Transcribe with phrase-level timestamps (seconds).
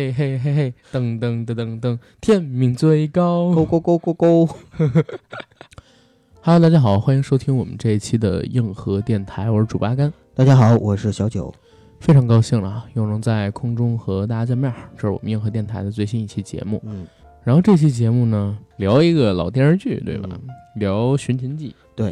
[0.00, 3.54] 嘿嘿嘿嘿，噔噔噔噔噔，天命最高。
[3.54, 4.48] 勾勾勾勾勾，
[6.40, 11.52] Hello，大家好，欢迎收听我们这一期的硬核电台，我是主八甘，大家好，我是小九。
[11.98, 14.88] 非常高兴了啊，又能在空中和大家见面儿。
[14.96, 16.80] 这是我们硬核电台的最新一期节目。
[16.86, 17.06] 嗯，
[17.44, 20.30] 然后这期节目呢，聊一个老电视剧，对吧？
[20.32, 20.40] 嗯
[20.76, 22.10] 聊《寻秦记对，》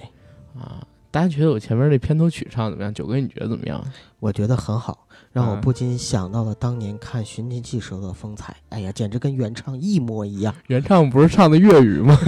[0.60, 0.86] 啊。
[1.10, 2.92] 大家觉得我前面这片头曲唱得怎么样？
[2.92, 3.82] 九哥，你觉得怎么样？
[4.20, 5.07] 我觉得很好，
[5.38, 8.56] 让我嗯不禁想到了当年看《寻秦记》时候的风采。
[8.70, 10.52] 哎呀，简直跟原唱一模一样。
[10.66, 12.18] 原唱不是唱的粤语吗？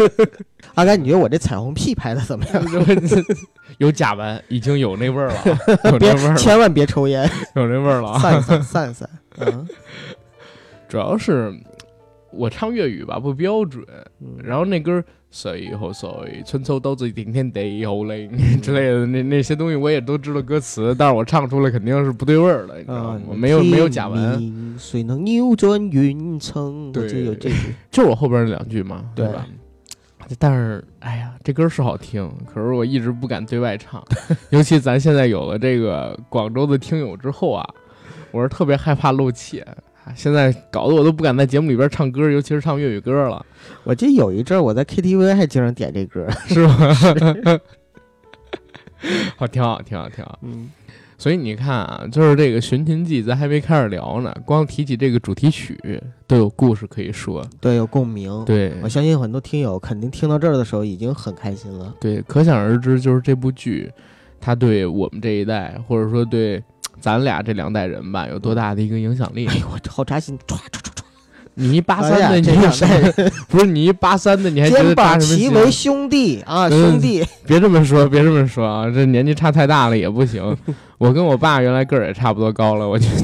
[0.74, 2.64] 阿甘，你觉得我这彩虹屁拍的怎么样？
[3.76, 5.34] 有甲烷，已经有那味儿了，
[5.92, 8.18] 有别那味儿了，千万别抽烟，有那味儿了啊！
[8.18, 9.10] 散散散 散。
[9.40, 9.68] 嗯，
[10.88, 11.52] 主要是
[12.32, 13.84] 我唱粤语吧不标准，
[14.20, 16.08] 嗯然后那歌“谁和谁，
[16.46, 18.30] 春秋斗智顶天地有灵”
[18.62, 23.20] 之类的那那些东西我也都知道歌词，但是我唱出来肯定是不对味儿的，你知道吗？
[23.20, 26.90] 嗯，我没有没有甲天烷，命谁能扭转云层？
[26.92, 27.74] 对就有这句。
[27.90, 29.46] 就是我后边那两句嘛，对吧？
[30.38, 34.02] 但是，哎呀，这歌是好听，可是我一直不敢对外唱，
[34.50, 37.64] 尤其咱现在有了这个广州的听友之后啊，
[38.32, 39.64] 我是特别害怕露怯。
[40.06, 43.44] 啊现在搞得我都不敢在节目里边唱歌，尤其是唱粤语歌了，
[43.82, 46.24] 我记得有一阵儿我在 KTV 还经常点这歌。
[46.46, 47.58] 是吧？
[49.36, 50.38] 好，挺好，挺好，挺好。
[50.42, 50.70] 嗯，
[51.18, 55.78] 所以你看啊，就是这个《寻秦记》，咱还没开始聊呢，光提起这个主题曲
[56.26, 57.44] 都有故事可以说。
[57.60, 61.94] 对，有共鸣。，对，我相信很多听友肯定听到这儿的时候已经很开心了。
[62.00, 63.92] 对，可想而知，就是这部剧，
[64.40, 66.62] 它对我们这一代，或者说对
[67.06, 69.54] 咱俩这两代人吧，有多大的一个影响力哎？
[69.58, 70.36] 呦，我好扎心！
[70.44, 71.02] 唰唰唰唰，
[71.54, 73.30] 你一八三的，你这两有什么？
[73.46, 75.48] 不是你一八三的，你还觉得肩膀扎什么心？
[75.48, 77.24] 齐为兄弟啊，嗯兄弟！
[77.46, 78.90] 别这么说，别这么说啊！
[78.90, 80.42] 这年纪差太大了也不行。
[80.98, 83.22] 我跟我爸原来个儿也差不多高了，我觉得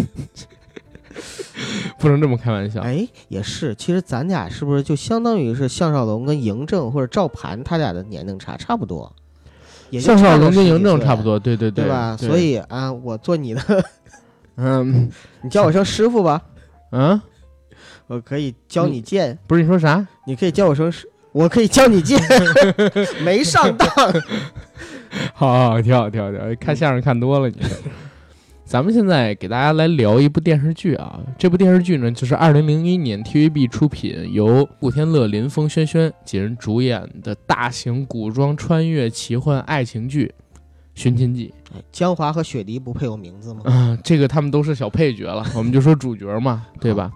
[1.98, 2.82] 不能这么开玩笑。
[2.82, 9.12] 哎，也是，其实咱俩是不是就相当于是项少龙跟嬴政或者赵盘他俩的年龄差差不多？
[9.92, 12.16] 也就项少龙跟嬴政差不，多，对对对吧？
[12.18, 13.60] 对所以啊，我做你的，
[14.56, 15.10] 嗯
[15.42, 16.40] 你叫我声师傅吧，
[16.92, 17.20] 嗯，
[18.06, 20.06] 我可以教你剑，不是你说啥？
[20.26, 22.18] 你可以叫我声师，我可以教你剑，
[23.22, 23.88] 没上当。
[25.34, 26.46] 好好，挺好，挺好，挺好。
[26.58, 27.56] 看相声看多了，你。
[28.72, 40.32] 咱们现在给大家来聊一部电视剧啊，这部电视剧呢，就是二零零一年 TVB 出品，由古天乐、林峰、轩轩几人主演的大型古装穿越奇幻爱情剧
[40.94, 41.52] 《寻秦记。
[41.90, 47.12] 江华和雪梨不配有名字吗》啊，这个他们都是小配角了， 我们就说主角嘛，对吧？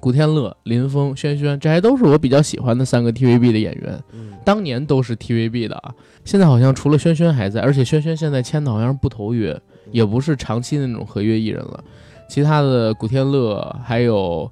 [0.00, 4.02] 古天乐、林峰、轩轩，这还都是我比较喜欢的三个 TVB 的演员。
[4.14, 5.92] 嗯，当年都是 TVB 的啊，
[6.24, 9.60] 现在好像除了轩轩还在，而且轩轩现在签的好像是不头约，
[9.90, 11.82] 也不是长期的那种合约艺人了。
[12.28, 14.50] 其他的古天乐还有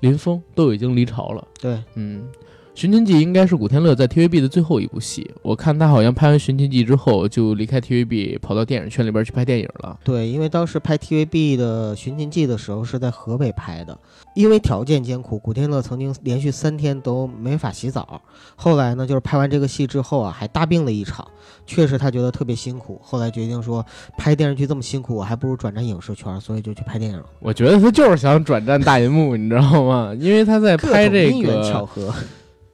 [0.00, 1.46] 林峰都已经离巢了。
[1.60, 2.22] 对，嗯，
[2.78, 9.98] 《寻秦记》应该是古天乐在 TVB 的最后一部戏，我看他好像拍完《寻秦记》之后就离开 TVB，跑到电影圈里边去拍电影了。
[10.04, 13.98] 对，因为当时拍 TVB 的《寻秦记》的时候是在河北拍的，
[14.36, 18.22] 因为条件艰苦，古天乐曾经连续三天都没法洗澡。
[18.54, 21.26] 后来呢，就是拍完这个戏之后啊，还大病了一场，
[21.66, 23.00] 确实他觉得特别辛苦。
[23.02, 23.84] 后来决定说，
[24.16, 27.24] 拍电视剧这么辛苦，我还不如转战影视圈，所以就去拍电影了。
[27.40, 30.14] 我觉得他就是想转战大银幕，你知道吗？
[30.16, 32.10] 因为他在拍这因缘巧个合，《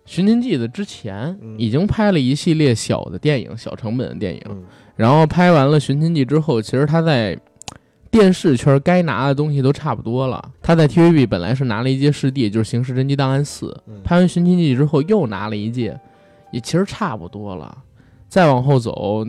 [0.05, 4.43] 寻秦记》的之前，嗯已经拍了一系列小的电影，小成本的电影。
[4.49, 4.63] 嗯，
[4.97, 7.39] 然后拍完了《寻秦记》之后，其实他在
[8.11, 10.51] 电视圈该拿的东西都差不多了。
[10.63, 13.67] 他在 TVB 本来是拿了一届视帝，就是《刑事侦缉档案四》。
[13.89, 15.99] 嗯拍完《寻秦记》之后又拿了一届，
[16.53, 17.77] 也其实差不多了。
[18.35, 19.25] 再往后走，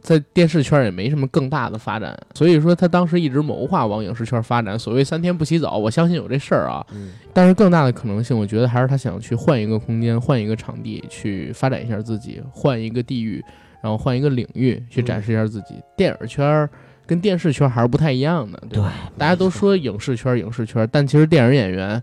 [0.00, 4.78] 在电视圈也没什么更大的发展，所以说他当时一直谋划往影视圈发展。
[4.78, 6.86] 所谓三天不洗澡，我相信有这事儿啊。
[6.92, 13.44] 嗯但是更大的可能性，我觉得还是他想去换一个空间，换一个场地去发展一下自己，换一个地域，
[13.82, 15.74] 然后换一个领域去展示一下自己。
[15.96, 16.70] 电影圈儿
[17.06, 19.10] 跟电视圈还是不太一样的，对吧？
[19.18, 22.00] 大家都说影视圈，影视圈，但其实电影演员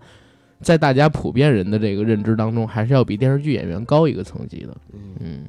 [0.60, 4.76] 在大家普遍人的这个认知当中，还是要比电视剧演员高一个层级的。
[4.92, 5.44] 嗯，嗯，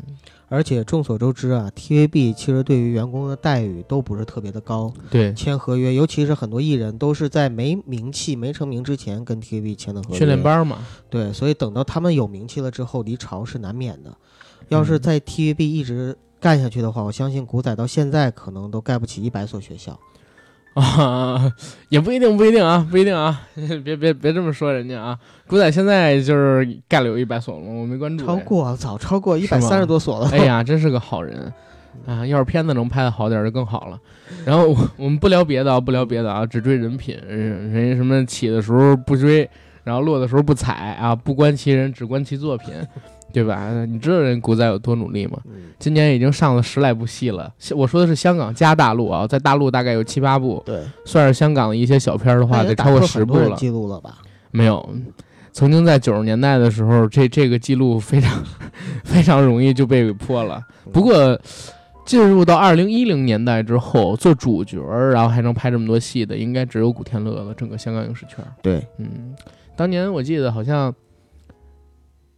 [0.54, 10.18] 而且众所周知啊，TVB 其实对于员工的待遇都不是特别的高，对，签合约，尤其是很多艺人都是在没名气、没成名之前跟 TVB 签的合约。
[10.20, 10.78] 训练班嘛，
[11.10, 14.16] 对，所以等到他们有名气了之后，离巢是难免的。
[14.70, 20.00] 要是嗯在 TVB 一直干下去的话，我相信古仔到现在可能都盖不起一百所学校。
[20.74, 21.52] 啊，
[21.90, 23.42] 也不一定，不一定啊，不一定啊，
[23.84, 25.18] 别别别这么说人家啊。
[25.48, 28.25] 古仔现在就是盖了有一百所了，我没关注。
[28.25, 30.30] 超过早超过一百三十多所了。
[30.34, 31.52] 哎呀，真是个好人
[32.08, 32.25] 啊！
[32.25, 34.00] 要是片子能拍的好点就更好了。
[34.46, 37.16] 然后我我们不聊别的啊，不聊别的啊，只追人品。
[37.28, 39.48] 人人家什么起的时候不追，
[39.84, 42.74] 然后落的时候不踩啊，不观其人，只观其作品，
[43.33, 43.83] 对吧？
[43.85, 45.39] 你知道人古仔有多努力吗？
[45.45, 47.53] 嗯今年已经上了十来部戏了。
[47.75, 53.57] 我说的是香港加大陆啊，在大陆大概有七八部，对，算是香港的一些小片儿的话，得超过十部了。
[53.57, 54.19] 记录了吧？
[54.51, 54.88] 没有，
[55.51, 58.41] 曾经在九十年代的时候，这这个记录非常
[59.03, 60.63] 非常容易就被给破了。
[60.94, 61.38] 不过，
[62.06, 67.53] 进入到二零一零年代之后，做主角，然后还能拍这么多戏的，应该只有古天乐了。
[67.53, 69.35] 整个香港影视圈，对，嗯，
[69.75, 70.94] 当年我记得好像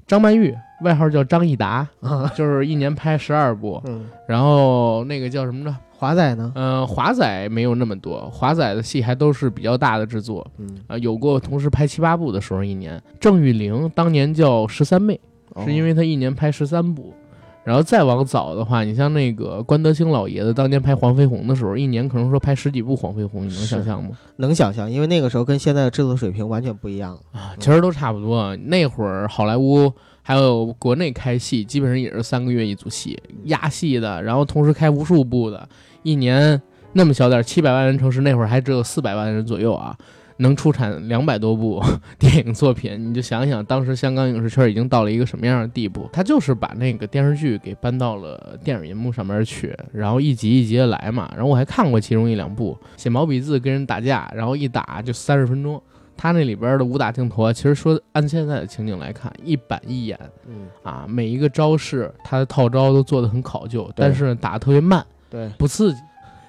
[0.07, 5.77] 张曼玉，外号叫张益达，啊，就是一年拍十二部，嗯，然后那个叫什么呢？
[5.97, 6.51] 华仔呢？
[6.55, 13.01] 嗯、华仔没有那么多，华仔的戏还都是比较大的制作，嗯，啊，有过同时拍七八部的时候，一年。
[13.19, 15.19] 郑裕玲当年叫十三妹，
[15.63, 17.13] 是因为为她一年拍十三部。
[17.63, 24.11] 然后再往早的话，你像那个关德兴老爷子当年拍黄飞鸿的时候，一年可能说拍十几部黄飞鸿，你能想象吗？
[24.35, 27.19] 能想象，因为那个时候跟现在的制作水平完全不一样了。
[27.31, 28.55] 啊，其实都差不多。
[28.57, 29.91] 那会儿好莱坞
[30.27, 35.69] 还有国内开戏，基本上也是三个月一组戏，压戏的，然后同时开无数部的，
[36.01, 36.59] 一年
[36.93, 39.95] 那么小点儿七百万人城市，那会儿还只有四百万人左右啊，
[40.37, 41.79] 能出产两百多部
[42.17, 46.09] 电影作品，你就想想当时香港影视圈已经到了一个什么样的地步。
[46.11, 51.31] 他就是把那个电视剧给搬到了电影银幕上面去，然后一集一集的来嘛。
[51.35, 55.79] 然后我还看过其中一两部，写毛笔字跟人打架，然后一打就三十分钟。
[56.17, 65.99] 他那里边的武打镜头啊，其实说按现在的情景来看，一板一眼嗯，啊，每一个招式他的套招都做得很考究，但是打得特别慢，对，不刺激。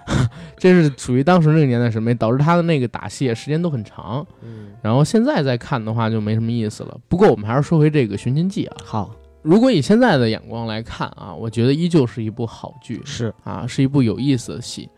[0.57, 4.25] 这是属于当时那个年代审美，导致他的那个打戏时间都很长。
[4.41, 6.97] 嗯，然后现在再看的话就没什么意思了。
[7.09, 9.11] 不过我们还是说回这个《寻秦记》啊，好，
[9.43, 14.89] 如果以现在的眼光来看啊，我觉得依旧是一部好剧是，啊，是一部有意思的戏。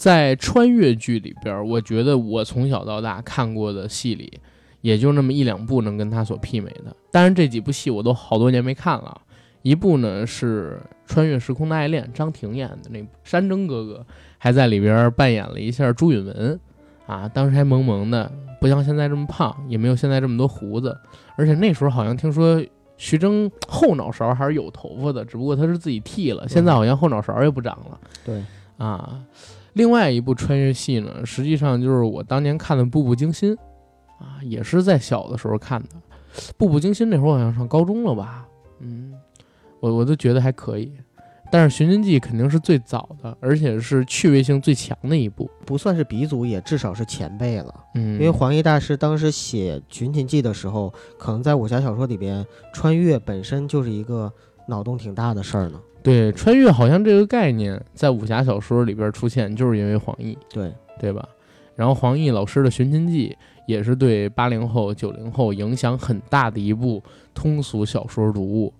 [0.00, 4.40] 在穿越剧里边，我觉得我从小到大看过的戏里，
[4.80, 6.96] 也就那么一两部能跟他所媲美的。
[7.10, 9.20] 当然，这几部戏我都好多年没看了。
[9.60, 10.80] 一部呢是
[11.12, 14.06] 《穿越时空的爱恋》，张庭演的那，山争哥哥
[14.38, 16.58] 还在里边扮演了一下朱允文，
[17.06, 20.98] 啊，当时还萌萌的，不像现在这么胖，也没有现在这么多胡子，
[21.36, 22.64] 而且那时候好像听说
[22.96, 28.00] 徐峥后脑勺还是有头发的，只不过他是自己剃了，现在好像后脑勺也不长了。
[28.24, 28.42] 对，
[28.78, 29.20] 啊，
[29.74, 33.54] 另外一部穿越戏呢，实际上就是我当年看的《步步惊心》，
[34.18, 35.88] 啊，也是在小的时候看的，
[36.56, 38.46] 《步步惊心》那会儿好像上高中了吧，
[38.80, 39.12] 嗯，
[39.80, 40.92] 我我都觉得还可以，
[41.52, 47.74] 但是《寻秦记》肯定是最早的，而且是趣味性最强的一部，不算是鼻祖，也至少是前辈了。
[47.94, 54.32] 嗯，因为黄奕大师当时写《寻秦记》的时候，可能在武侠小说里边，穿越本身就是一个
[54.66, 55.80] 脑洞挺大的事儿呢。
[56.02, 61.26] 对穿越好像这个概念在武侠小说里边出现，就是因为黄奕，对，对吧？
[61.76, 63.28] 然后黄奕老师的《寻秦记》
[63.66, 67.02] 也是对八零后、九零后影响很大的一部
[67.34, 68.72] 通俗小说读物。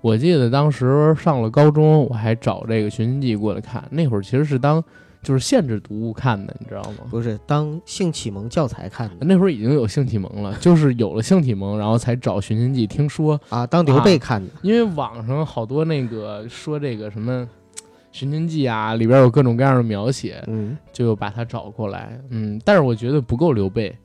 [0.00, 4.82] 我记得当时上了高中，我还找这个《寻秦记》过来看，那会儿其实是当
[5.24, 6.98] 就是限制读物看的，你知道吗？
[7.10, 12.86] 不是当性启蒙教材看的那会儿已经有性启蒙了， 就是有了性启蒙，然后才找《寻秦记》。
[12.90, 14.52] 听说啊，当刘备看的。
[14.62, 17.42] 因为网上好多那个说这个什么
[18.12, 22.20] 《寻秦记》啊，里边有各种各样的描写，嗯，就把它找过来。
[22.30, 23.96] 嗯，但是我觉得不够刘备。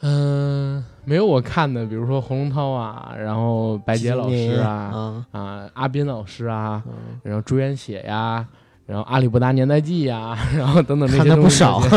[0.00, 8.46] 嗯、没有我看的，比如说洪龙涛啊，然后白洁老师啊，啊，啊，阿斌老师啊，嗯然后朱元写呀，
[8.88, 11.82] 然后阿里不达年代记呀， 然后等等这些看的不少。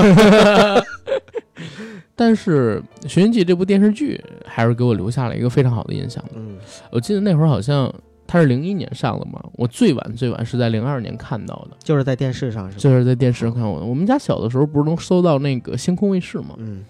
[2.14, 6.22] 但是《寻秦记》这部电视剧还是给我留下了一个非常好的印象。
[6.36, 6.58] 嗯，
[6.92, 7.92] 我记得那会儿好像
[8.28, 12.80] 它是零一年上的嘛，我最晚最晚是在零二年看到的，就是在电视上是吧？
[12.80, 13.86] 就是在电视上看我的。
[13.86, 16.56] 我们家小的时候不是能搜到那个星空卫视嘛？
[16.58, 16.84] 嗯，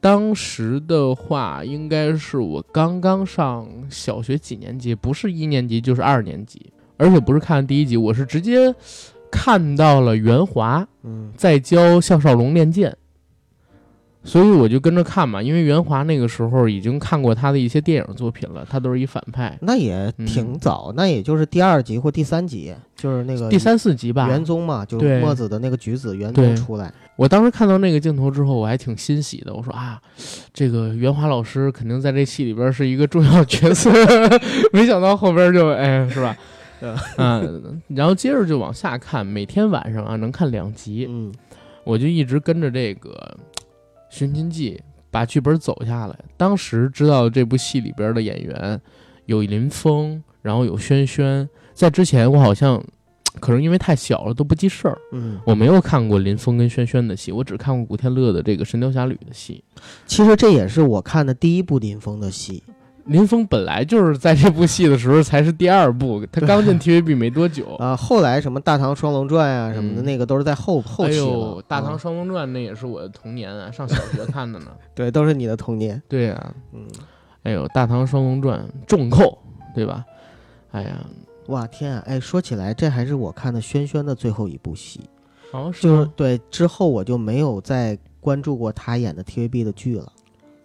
[0.00, 8.74] 当时的话，应该是我刚刚上小学几年级，不是一年级就是二年级，而且不是看第一集，我是直接
[9.30, 12.96] 看到了袁华嗯，在教项少龙练剑，
[14.24, 19.56] 所以我就跟着看嘛，因为袁华那个时候已经看过他的一些电影作品了，他都是一反派。
[19.60, 25.20] 那也挺早，那也就是第二集或第三集，就是那个第三四集吧，元宗嘛，就对。
[25.20, 26.46] 墨子的那个举子元对。
[26.54, 29.54] 宗出来，我当时看到那个镜头之后，我还挺欣喜的。
[29.54, 30.00] 我说啊，
[30.52, 33.90] 这个袁华老师肯定在这戏里边是一个重要角色，
[34.72, 36.36] 没想到后边就哎，是吧？
[37.16, 41.32] 嗯，然后接着就往下看，每天晚上啊能看两集，嗯
[41.84, 43.10] 我就一直跟着这个
[44.10, 44.72] 《寻秦记》
[45.10, 46.18] 把剧本走下来。
[46.36, 48.80] 当时知道这部戏里边的演员
[49.26, 52.82] 有林峰，然后有轩轩，在之前我好像
[53.38, 54.98] 可能因为太小了都不记事儿。
[55.12, 59.62] 嗯，我没有看过林峰跟轩轩的戏，我只看过古天乐的这个《神雕侠侣》的戏。
[60.06, 62.64] 其实这也是我看的第一部林峰的戏，
[63.06, 67.74] 林峰本来就是在这部戏的时候才是第二部，他刚进 TVB 没多久。
[67.78, 74.66] 啊，后来什么《大唐双龙传》啊什么的，嗯那个都是在后后期哎呦，《大唐啊双龙传》那也是我的童年啊，上小学看的呢。
[74.94, 76.02] 对，都是你的童年。
[76.08, 76.84] 对呀、嗯，
[77.44, 79.38] 哎呦，《大唐双龙传》重扣，
[79.74, 80.04] 对吧？
[80.72, 80.98] 哎呀，
[81.46, 82.02] 哇天啊！
[82.06, 85.00] 哎，说起来，这还是我看的轩轩的最后一部戏，
[85.52, 90.12] 好像是就是对之后我就没有再关注过他演的 TVB 的剧了。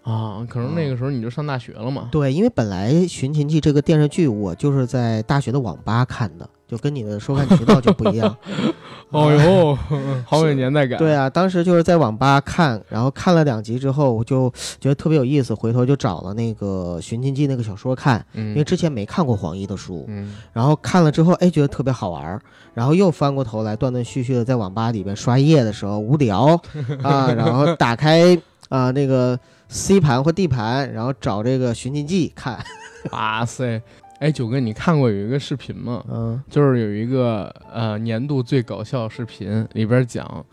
[0.04, 2.10] 啊，可能那个时候你就上大学了嘛。
[2.12, 8.36] 对，因为本来《寻秦记》这个电视剧我就是在大学的网吧看的，就跟你的收看渠道就不一样。
[9.12, 9.78] 哦呦，
[10.26, 10.98] 好有年代感。
[10.98, 22.40] 对啊，当时就是在网吧看，然后看了两集之后，我就觉得特别有意思，回头就找了那个《寻秦记》那个小说看，因为嗯之前没看过黄奕的书，嗯，然后看了之后，哎，觉得特别好玩，
[22.74, 26.58] 然后又翻过头来断断续续的在网吧里边刷夜的时候无聊
[27.04, 28.36] 啊，然后打开
[28.70, 29.38] 啊那个
[29.74, 32.62] C 盘或 D 盘，然后找这个《寻秦记》看，
[33.12, 33.82] 哇塞！
[34.20, 36.04] 哎，九哥，你看过有一个视频吗？
[36.12, 40.46] 嗯就是有一个呃年度最搞笑视频，里边讲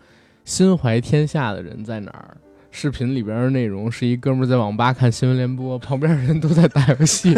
[0.45, 2.37] 心怀天下的人在哪儿。
[2.81, 7.35] 视频里边的内容是一哥们儿在网吧看新闻联播，旁边人都在打游戏。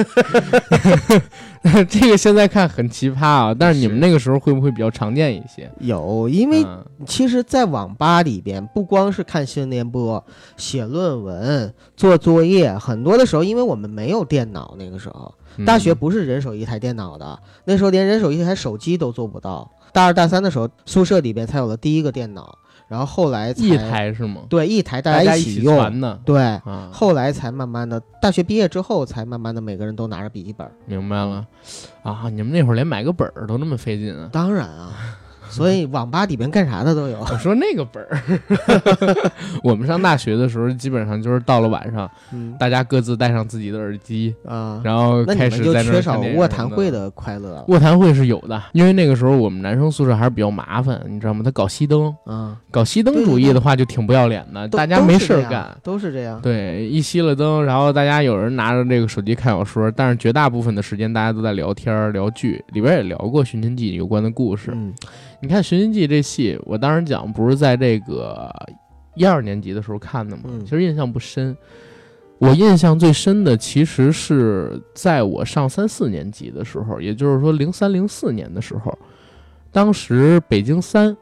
[1.89, 5.71] 这个现在看很奇葩啊，但是你们那个时候会不会比较常见一些？
[5.79, 10.23] 有，因为嗯其实，在网吧里边，不光是看新闻联播、
[10.59, 19.73] 写论文、做作业，很多的时候，因为我们没有电脑，那个时候大学嗯不是人手一台电脑的，那时候连人手一台手机都做不到。
[19.95, 22.59] 大二大三的时候，宿舍里边才有了第一个电脑，
[22.91, 24.43] 然后后来才一台是吗？
[24.49, 30.69] 对一台大大家一起用，对，啊，后来才慢慢的，大学毕业之后才慢慢的每个人都拿着笔记本。
[30.87, 31.47] 明白了
[32.03, 32.29] 啊！
[32.29, 34.29] 你们那会儿连买个本儿都那么费劲啊？
[34.33, 34.93] 当然啊，
[35.53, 37.21] 所以网吧里边干啥的都有。
[37.21, 38.19] 我说那个本儿，
[39.63, 47.11] 我们上大学的时候，基本上就是到了晚上，嗯大家各自带上自己的耳机，啊，然后开始在那就缺少卧谈会的。
[47.11, 47.65] 快乐。
[47.69, 51.43] 卧谈会是有的，因为那个时候我们男生宿舍还是比较麻烦，你知道吗？
[51.45, 55.77] 他搞熄灯，啊，搞熄灯主义的话就挺不要脸的，大家没事儿干。
[55.83, 56.41] 都是这样。
[56.41, 64.71] 对，一熄了灯，然后大家有人拿着这个手机看小说，但是绝大部分的时间大家都在聊天儿、聊剧，里边也聊过《寻秦记》有关的故事。
[64.75, 64.93] 嗯
[65.43, 68.53] 你看《寻秦记》这戏，我当时讲不是在这个
[69.15, 70.43] 一二年级的时候看的吗？
[70.47, 71.57] 嗯其实印象不深。
[72.39, 78.97] 我印象最深的其实是在我上三四年级的时候，也就是说零三零四年的时候，
[79.71, 81.15] 当时北京三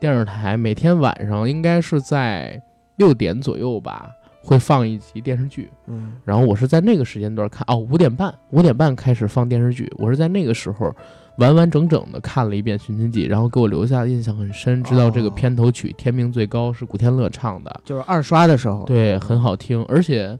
[0.00, 2.60] 电视台每天晚上应该是在
[2.96, 4.10] 六点左右吧，
[4.42, 5.70] 会放一集电视剧。
[5.86, 10.92] 嗯然后我是在那个时间段看，哦，五点半，五点半开始放电视剧，我是在那个时候
[11.38, 20.38] 完完整整的看了一遍《寻秦记》，然后给我留下的印象很深，知道这个哦片头曲《天命最高》是古天乐唱的，就是二刷的时候，对，很好听，而且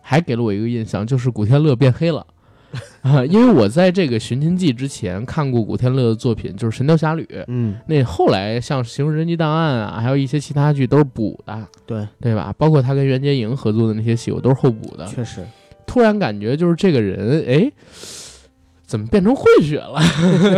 [0.00, 2.26] 还给了我一个印象，就是古天乐变黑了。
[3.02, 7.22] 啊，因为我在这个《寻秦记》之前看过古天乐的作品，就是《神雕侠侣》。
[7.48, 12.50] 嗯，那后来像《刑事侦缉档案》啊，还有一些其他剧都是补的，对，对吧？
[12.56, 15.06] 包括他跟袁洁莹合作的那些戏，我都是后补的。
[15.06, 15.44] 确实，
[15.86, 17.70] 突然感觉就是这个人，哎，
[18.92, 19.98] 怎么变成混血了？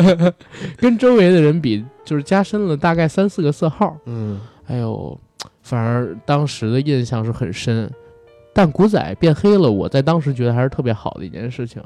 [0.77, 3.97] 跟周围的人比，就是加深了大概三四个色号。
[4.07, 5.17] 嗯哎呦，
[5.63, 7.89] 反而当时的印象是很深。
[8.53, 11.81] 但古仔变黑了，我在当时觉得还是特别好的一件事情，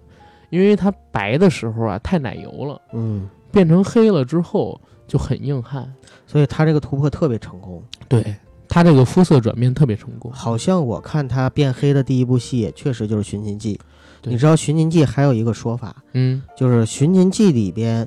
[0.49, 5.93] 因为他白的时候啊太奶油了，嗯，变成黑了之后就很硬汉。
[6.27, 7.83] 所以他这个突破特别成功。
[8.09, 8.35] 对
[8.67, 10.33] 他这个肤色转变特别成功。
[10.33, 13.75] 好像我看他变黑的第一部戏，也确实就是《寻秦记》。
[14.21, 18.07] 对你知道《寻秦记》还有一个说法，嗯，就是《寻秦记》里边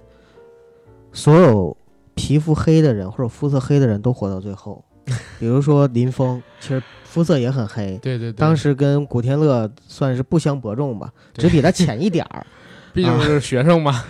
[1.13, 1.75] 所有
[2.15, 4.83] 皮肤黑的人或者肤色黑的人都活到最后。
[5.39, 12.45] 比如说林峰，其实肤色也很黑，对对对，当时跟古天乐算是不相伯仲吧，只比他浅一点儿。
[12.93, 14.03] 毕竟是学生嘛。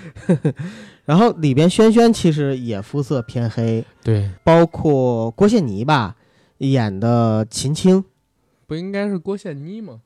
[1.05, 6.15] 然后里边轩轩其实也肤色偏黑，对，包括郭羡妮吧
[6.57, 8.03] 演的秦青
[8.67, 10.01] 不应该是郭羡妮吗？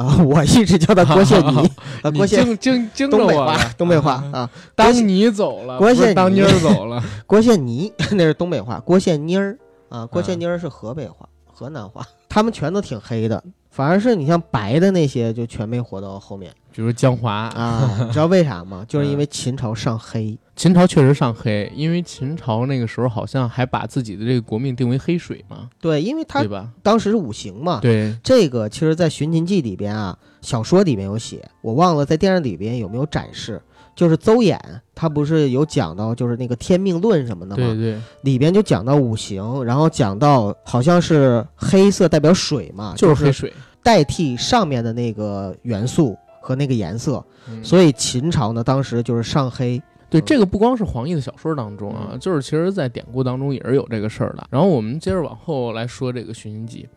[0.00, 1.58] 啊， 我一直叫他郭羡妮，
[2.02, 7.02] 啊，郭羡惊惊惊着东北话我了，，东北话啊，当你走了，郭羡妮当妮儿走了。
[7.26, 9.58] 郭羡妮那是东北话，郭羡妮儿
[9.90, 18.84] 啊，郭羡啊妮儿是河北话、河南话，他们全都挺黑的，反而是你像白的那些就全没活到后面比如江华，啊，你知道为啥吗？
[18.88, 26.68] 就是因嗯为秦朝上黑，秦朝确实上黑，因为秦朝那个时候好像还把自己的这个国命定为黑水嘛，对，因为他对吧？
[26.82, 33.58] 当时是五行嘛，对，这个其实，在《寻秦记》里边啊，小说里面有写，我忘了在电视里边有没有展示。
[33.96, 34.58] 就是邹衍，
[34.94, 37.66] 他不是有讲到，就是那个天命论什么的吗？
[37.68, 43.50] 对对，里边就讲到五行，然后讲到好像是黑色代表水嘛，就是黑水。
[43.82, 49.80] 代替上面的那个元素和那个颜色，嗯所以秦朝呢当时就是上黑。
[50.10, 54.46] 对，嗯这个不光是黄奕的小说当中啊，嗯就是其实在典故当中也是有这个事儿的。
[54.50, 56.88] 然后我们接着往后来说这个《寻秦记》，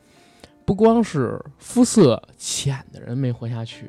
[0.65, 3.85] 不光是肤色浅的人没活下去，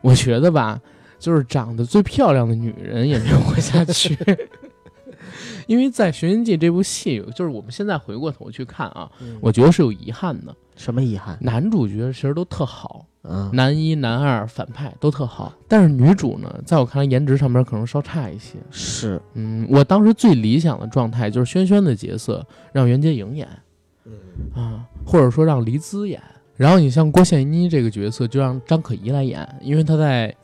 [0.00, 0.80] 我觉得吧，
[1.18, 4.16] 就是长得最漂亮的女人也没有活下去。
[5.68, 10.54] 因为在《寻秦记》这部戏，就是我们现在回过头去看啊，我觉得是有遗憾的。
[10.76, 11.38] 什么遗憾？
[11.40, 18.58] 男主角其实都特好，嗯，男一、男二、反派都特好，但是女主呢，在我看来颜值上面可能稍差一些。
[18.70, 23.48] 是，嗯，我当时最理想的状态就是轩轩的角色让袁洁莹演。
[24.04, 24.12] 嗯。
[24.54, 26.20] 啊，或者说让黎姿演。
[26.56, 30.34] 然后你像郭羡妮这个角色就让张可颐来演，因为她在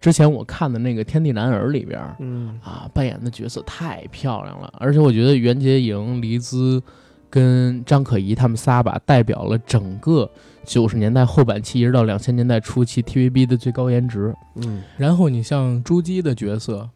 [0.00, 2.60] 之前我看的那个《天地男儿》里边嗯。
[2.62, 6.82] 啊扮演的角色太漂亮了，而且我觉得袁洁莹、黎姿
[7.30, 10.30] 跟张可颐他们仨吧，代表了整个
[10.68, 14.34] 九十年代后半期一直到两千年代初期 TVB 的最高颜值。
[14.56, 16.88] 嗯，然后你像朱姬的角色，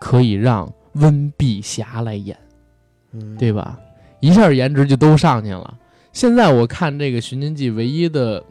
[0.00, 2.36] 可以让温碧霞来演，
[3.12, 3.78] 嗯对吧？
[4.18, 5.78] 一下颜值就都上去了。
[6.12, 8.42] 现在我看这个《寻秦记》，唯一的，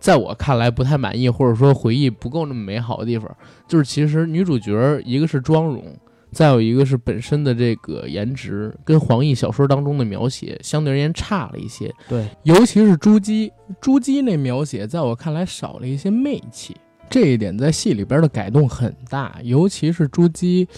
[0.00, 3.32] 在我看来不太满意，或者说回忆不够那么美好的地方，
[3.68, 5.84] 就是其实女主角一个是妆容，
[6.32, 11.90] 再有一个是本身的这个颜值，跟黄奕小说当中的描写相对而言差了一些。
[12.08, 16.76] 对，尤其是朱姬，朱姬那描写在我看来少了一些媚气，
[17.08, 19.38] 这一点在戏里边的改动很大。
[19.42, 20.68] 尤其是朱姬，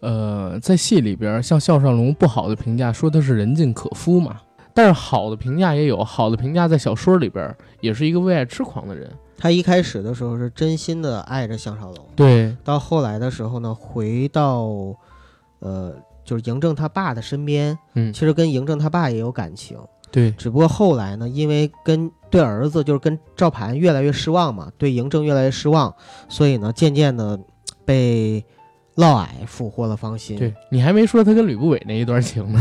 [0.00, 4.36] 呃，在戏里边，像项少龙不好的评价说他是人尽可夫嘛，
[4.74, 9.10] 但是好的评价也有，好的评价在小说里边也是一个为爱痴狂的人。
[9.38, 14.66] 他一开始的时候是真心的爱着项少龙，对，到后来的时候呢，回到
[15.60, 19.78] 呃就是嬴政他爸的身边，嗯，其实跟嬴政他爸也有感情，
[20.10, 25.94] 对，只不过后来呢，因为跟对儿子就是跟赵盘越来越失望嘛，对嬴政越来越失望，
[26.28, 27.38] 所以呢，渐渐的
[27.84, 28.44] 被
[28.96, 30.36] 嫪毐俘获了芳心。
[30.36, 32.58] 对你还没说他跟吕不韦那一段情呢，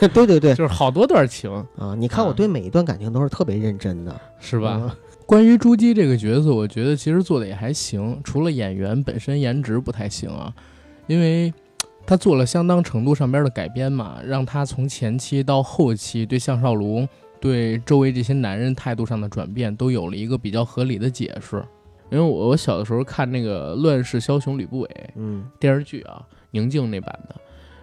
[0.00, 0.54] 对对对 对。
[0.56, 1.94] 就是好多段情，啊！
[1.96, 4.96] 你看我对每一段感情都是特别认真的，是吧？
[5.24, 10.54] 嗯关于朱姬这个角色，我觉得其实做的也还行，除了演员本身颜值不太行啊，
[11.06, 11.52] 因为
[12.06, 17.08] 他做了相当程度上边的改编嘛，让他从前期到后期对项少龙、
[17.40, 21.64] 对周围这些男人态度上的转变都有了一个比较合理的解释。
[22.10, 27.34] 因为我我小的时候看那个《乱世枭雄吕不韦》嗯电视剧啊，宁静那版的，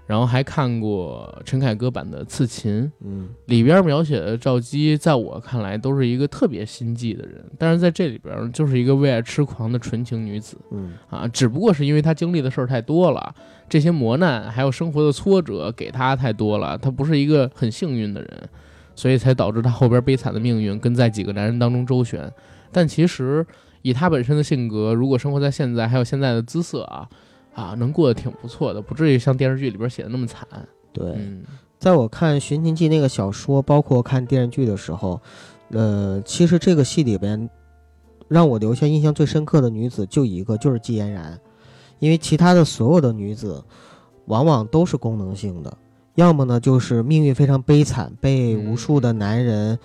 [0.08, 3.30] 然后还看过陈凯歌版的《刺秦》，嗯。
[3.46, 10.58] 里边描写的赵姬，在我看来都是一个特别心计的人，但是在这里边就是一个为爱痴狂的纯情女子。
[10.72, 10.94] 嗯。
[11.10, 13.34] 啊，只不过是因为她经历的事儿太多了，
[13.70, 18.50] 这些磨难还有生活的挫折给她太多了，她不是一个很幸运的人，
[18.96, 22.30] 所以才导致她后边悲惨的命运跟在几个男人当中周旋。
[22.72, 23.46] 但其实
[23.82, 27.08] 以她本身的性格，如果生活在现在，还有现在的姿色啊
[27.54, 30.48] 啊，能过得挺不错的，不至于像电视剧里边写的那么惨。
[30.94, 31.12] 对。
[31.18, 31.44] 嗯
[31.82, 35.20] 在我看《寻秦记》那个小说，包括看电视剧的时候，
[35.70, 37.50] 呃，其实这个戏里边
[38.28, 41.40] 让我留下印象最深刻的女子就一个，就是季嫣然，
[41.98, 43.64] 因为其他的所有的女子
[44.26, 45.76] 往往都是功能性的，
[46.14, 49.80] 要么呢就是命运非常悲惨，被无数的男人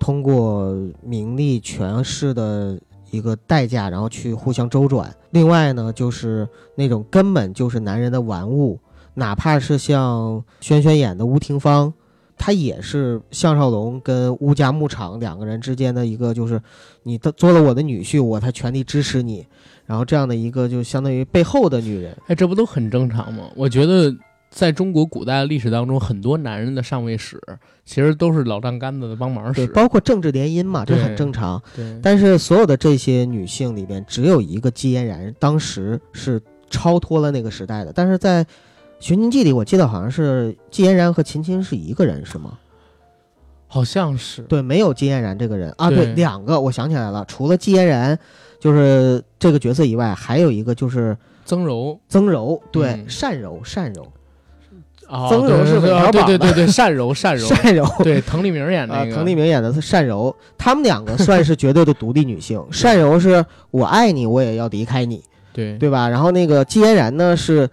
[0.00, 2.80] 通过名利权势的
[3.12, 8.80] 一个代价，然后去互相周转；另外呢，就是那种根本就是男人的玩物。
[9.14, 11.92] 哪怕是像轩轩演的吴廷芳，
[12.38, 16.60] 她也是项少龙跟乌家牧场两个人之间的一个，就是
[17.02, 19.46] 你的做了我的女婿，我才全力支持你，
[19.84, 22.16] 然后这样的一个就相当于背后的女人。
[22.26, 23.50] 哎，这不都很正常吗？
[23.54, 24.10] 我觉得
[24.48, 27.38] 在中国古代历史当中，很多男人的上位史
[27.84, 29.72] 其实都是老丈杆子的帮忙对，使。
[29.72, 31.60] 包括政治联姻嘛，这很正常。
[31.74, 36.40] 对，但是所有的这些女性里边，只有一个季嫣然，当时是
[36.70, 37.92] 超脱了那个时代的。
[37.92, 38.44] 但是在
[39.00, 42.58] 《寻秦记》里，我记得好像是季嫣然和秦青是一个人，是吗？
[43.66, 45.88] 好像是对，没有姬嫣然这个人啊。
[45.88, 48.18] 对对，两个我想起来了，除了姬嫣然
[48.60, 54.12] 就是这个角色以外，还有一个就是曾柔，曾柔，对，嗯单柔，善柔，哦
[55.28, 57.86] 曾柔是对韦小宝对对对对，单柔善柔， 单柔。
[58.02, 62.64] 对，滕丽明演的，那个，滕丽明演的是善柔，他们两个算是绝对的独立女性。
[62.70, 65.22] 善柔是我爱你，我也要离开你，
[65.52, 66.08] 对对吧？
[66.08, 67.68] 然后那个季嫣然呢是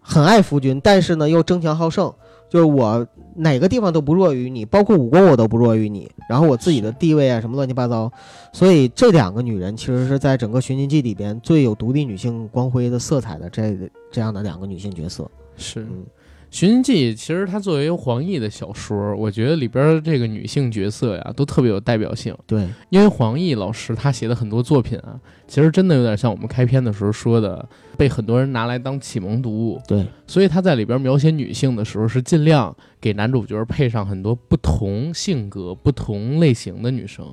[0.00, 2.12] 很爱夫君，但是呢又争强好胜，
[2.50, 8.12] 就是我哪个地方都不弱于你，包括武功我都不弱于你，然后我自己的地位啊什么乱七八糟，
[8.52, 13.74] 所以这两个女人其实是在整个《寻秦记》里边最有独立女性光辉的色彩的这
[14.12, 15.26] 这样的两个女性角色。
[15.56, 15.80] 是。
[15.80, 15.88] 嗯
[16.54, 22.32] 《寻秦记》其实它作为黄奕的小说，我觉得里边这个女性角色呀，都特别有代表性。
[22.46, 29.82] 对，因为黄奕老师他写的很多作品啊，其实真的有点像我们开篇的时候说的，被很多人拿来当启蒙读物。
[29.88, 37.26] 对，所以他在里边描写女性的时候，是尽量给男主角配上很多不同性格、不同类型的女生。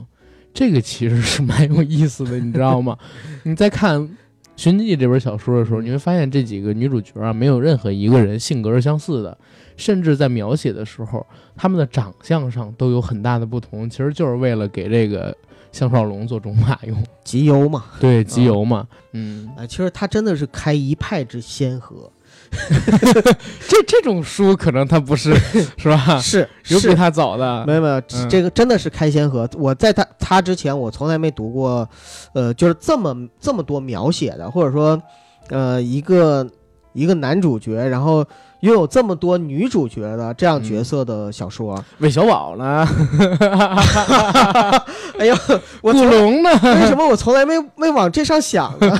[0.51, 2.97] 这个其实是蛮有意思的，你知道吗？
[3.45, 4.01] 你再看
[4.55, 9.35] 《寻秦记》这本小说的时候，你会发现这几个女主角啊，没有任何一个人性格是相似的，
[9.75, 15.35] 甚至在描写的时候，她们的长相上都有很大的不同，其实就是为了给这个
[15.71, 22.11] 项少龙做种马用，集邮嘛，对，集邮嘛，嗯，哎，其实他真的是开一派之先河，
[23.67, 25.33] 这这种书可能他不是
[25.77, 26.19] 是吧？
[26.19, 26.73] 是是。
[26.73, 29.49] 有比他早的，没有没有，嗯这个真的是开先河。
[29.53, 31.87] 我在他他之前，我从来没读过，
[32.33, 35.01] 呃，就是这么这么多描写的，或者说，
[35.49, 36.45] 呃，一个
[36.93, 38.25] 一个男主角，然后
[38.61, 41.83] 拥有这么多女主角的这样角色的小说。
[41.99, 42.85] 韦小宝呢？
[45.17, 45.35] 哎呦，
[45.81, 46.49] 我古龙呢？
[46.63, 48.97] 为什么我从来没没往这上想呢？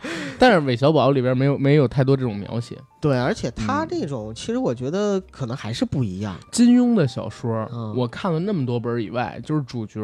[0.38, 2.76] 但是韦小宝里边没有没有太多这种描写。
[3.00, 6.36] 对，而且他嗯这种，其实我觉得可能还是不一样。
[6.52, 10.00] 金庸的小说，嗯我看了那么多本以外，就是主角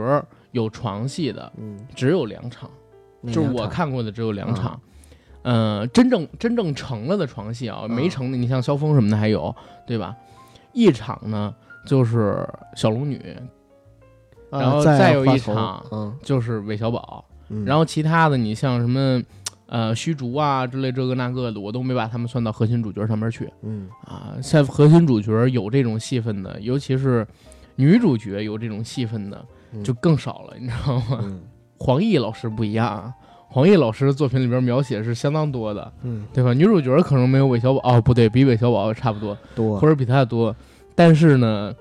[0.52, 2.68] 有床戏的嗯，只有两场，
[3.20, 4.80] 那就是我看过的只有两场。
[5.42, 9.54] 呃，真正真正成了的床戏啊，嗯没成的，你像萧峰什么的还有，
[9.86, 10.16] 对吧？
[10.72, 11.54] 一场呢
[11.86, 13.18] 就是小龙女，
[14.50, 19.22] 啊然后再再有一场嗯，就是韦小宝，嗯然后其他的你像什么。
[19.66, 24.34] 呃，虚竹啊之类这个那个的，我都没把他们算到核心主角上面去嗯啊。
[24.42, 27.26] 在核心主角有这种戏份的，尤其是
[27.76, 31.20] 女主角有这种戏份的，嗯就更少了，你知道吗？
[31.22, 31.40] 嗯
[31.76, 33.12] 黄奕老师不一样啊，
[33.48, 36.54] 黄奕老师的作品里边描写是相当多的，嗯对吧？
[36.54, 40.54] 女主角可能没有韦小宝，哦，不对，比韦小宝差不多，多或者比他多，
[40.94, 41.74] 但是呢，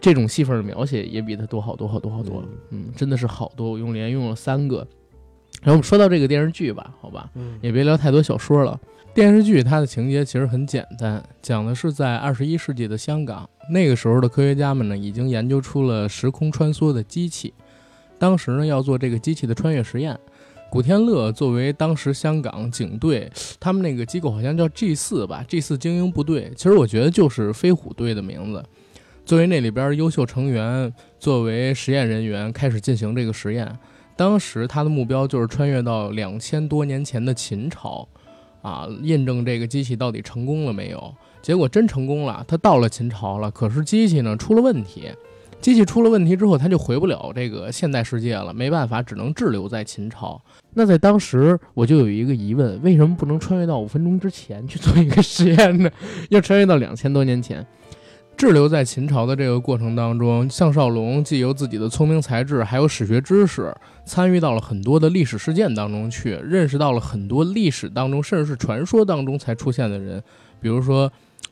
[0.00, 4.86] 这种戏份的描写也比他多好多好多好多，嗯，真的是好多，我用连用了三个。
[5.62, 8.78] 然后我们说到这个电视剧吧，好吧，嗯也别聊太多小说了。
[9.14, 17.54] 电视剧它的情节其实很简单，讲的是在二十一世纪的香港，那个时候的科学家们呢已经研究出了时空穿梭的机器，
[18.18, 20.18] 当时呢要做这个机器的穿越实验。
[20.70, 28.64] 古天乐作为当时香港警队，他们那个机构好像叫 G 四吧，G 四精英部队，其实我觉得就是飞虎队的名字。
[29.26, 33.78] 作为那里边优秀成员，作为实验人员开始进行这个实验。
[34.22, 38.06] 当时他的目标就是穿越到两千多年前的秦朝，
[38.62, 41.12] 啊，验证这个机器到底成功了没有。
[41.42, 45.10] 结果真成功了，他到了秦朝了，可是机器呢出了问题。
[45.60, 50.40] 机器出了问题之后，他就回不了这个现代世界了，没办法，只能滞留在秦朝。
[50.74, 55.90] 那在当时，我就有一个疑问：为什么不能穿越到五分钟之前去做一个实验呢？
[56.30, 57.66] 要穿越到两千多年前？
[58.42, 63.72] 滞留在秦朝的这个过程当中，项少龙既由自己的聪明才智，还有史学知识，
[64.04, 70.20] 参与到了很多的历史事件当中去，认识到了很多历史当中甚至是传说当中才出现的人，
[70.60, 71.08] 比如说，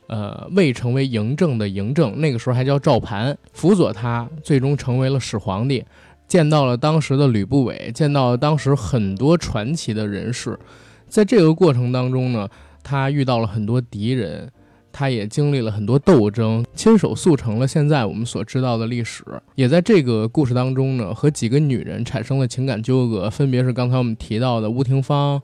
[0.07, 5.85] 呃，未成为嬴政的嬴政，那个时候还叫赵盘，辅佐他，最终成为了始皇帝，
[6.27, 10.59] 见到了当时的吕不韦，见到了当时很多传奇的人士，
[11.07, 12.49] 在这个过程当中呢，
[12.83, 14.51] 他遇到了很多敌人。
[14.91, 19.23] 他也经历了很多斗争，亲手塑成了现在我们所知道的历史。
[19.55, 25.41] 也在这个故事当中呢，和几个女人产生了情感纠葛，分别是刚才我们提到的吴廷芳、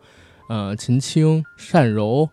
[0.50, 2.30] 呃秦青、单柔、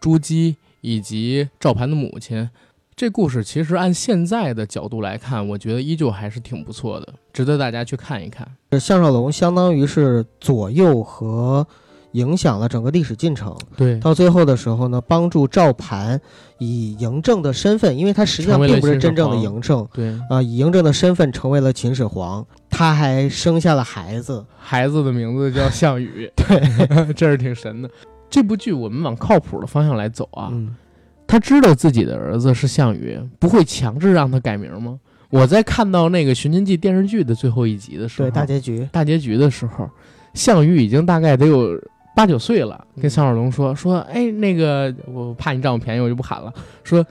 [0.00, 2.48] 朱姬以及赵盘的母亲。
[2.94, 8.48] 这故事其实按现在的角度来看，我觉得依旧还是挺不错的，值得大家去看一看。
[8.72, 11.64] 项少龙相当于是左右和
[12.12, 13.56] 影响了整个历史进程。
[13.76, 16.20] 对，到最后的时候呢，帮助赵盘
[16.58, 24.44] 以嬴政的身份，因为他实际上并不是真正的皇嬴政对，啊、以嬴政的身份成为了秦始皇，他还生下了孩子。
[24.58, 27.90] 孩子的名字叫项羽， 对， 这是挺神的。
[28.30, 30.74] 这部剧我们往靠谱的方向来走啊，嗯，
[31.26, 34.98] 他知道自己的儿子是项羽，不会强制让他改名吗？
[35.30, 39.88] 我在看到那个《寻秦记》电视剧的最后一集的时候，对大结局，大结局的时候，
[40.32, 41.78] 项羽已经大概得有
[42.18, 46.52] 八九岁了，跟嗯项少龙说说，哎，那个我怕你占我便宜，我就不喊了，
[46.82, 47.06] 说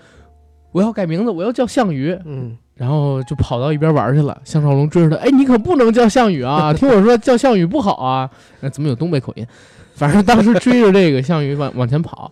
[0.73, 4.37] 我要改名字，我要叫项羽，嗯，然后就跑到一边玩去了。
[4.43, 6.73] 项少龙追着他，哎，你可不能叫项羽啊！
[6.75, 8.29] 听我说，叫项羽不好啊！
[8.59, 9.47] 呃怎么有东北口音？
[9.95, 12.29] 反正当时追着这个 项羽往往前跑，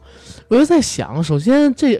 [0.49, 1.97] 我就在想，首先这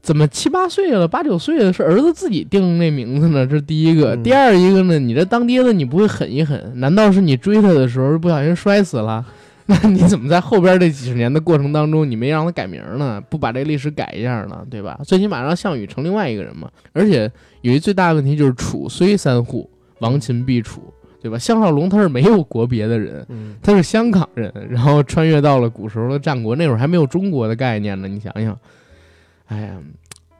[0.00, 3.44] 怎么七八岁了，八九岁了是儿子自己定那名字呢？
[3.44, 4.14] 这是第一个。
[4.14, 6.72] 嗯第二一个呢，你这当爹的你不会狠一狠？
[6.76, 9.26] 难道是你追他的时候不小心摔死了？
[9.70, 13.20] 那你怎么在后边这几十年的过程当中，你没让他改名呢？
[13.28, 14.66] 不把这历史改一下呢？
[14.70, 14.98] 对吧？
[15.04, 16.70] 最起码让项羽成另外一个人嘛。
[16.94, 20.82] 而且有一最大的问题就是楚虽三户，亡秦必楚，
[21.20, 21.36] 对吧？
[21.36, 28.08] 项少龙他是没有国别的人，嗯，他是香港人，然后穿越到了古时候的战国，那会儿还没有中国的概念呢。
[28.08, 28.58] 你想想，
[29.48, 29.76] 哎呀，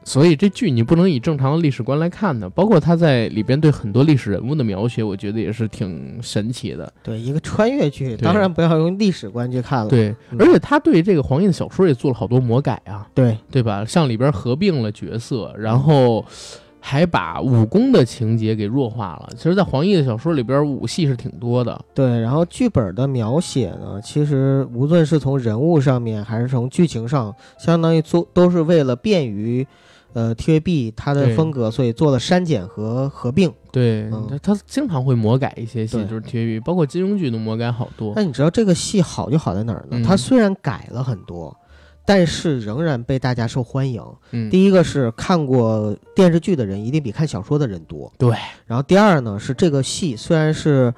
[0.09, 2.49] 所以这剧你不能以正常的历史观来看的。
[2.49, 6.91] 包括他在里边对很多历史人物的描写，我觉得也是挺神奇的。
[7.03, 9.87] 对，一个穿越剧，当然不要用历史观去看了。
[9.87, 13.85] 对，嗯而且他对这个黄奕的小说也做了好多魔改啊，对，对吧？
[13.85, 16.25] 像里边合并了角色，然后
[16.79, 19.29] 还把武功的情节给弱化了。
[19.35, 21.79] 其实，在黄奕的小说里边，武戏是挺多的。
[21.93, 29.65] 对，然后剧本的描写呢，其实无论是从人物上面，还是从剧情上，相当于做都是为了便于，
[30.13, 33.51] 呃，TVB 它的风格，所以做了删减和合并。
[33.71, 38.13] 对，嗯他他经常会魔改一些戏，就是 TVB，包括金庸剧都魔改好多。
[38.15, 39.99] 那你知道这个戏好就好在哪儿呢？
[39.99, 41.55] 嗯它虽然改了很多，
[42.09, 44.03] 但是仍然被大家受欢迎。
[44.31, 50.91] 嗯，第一个是看过电视剧的人一定比看小说的人多，对，然后第二呢是这个戏虽然是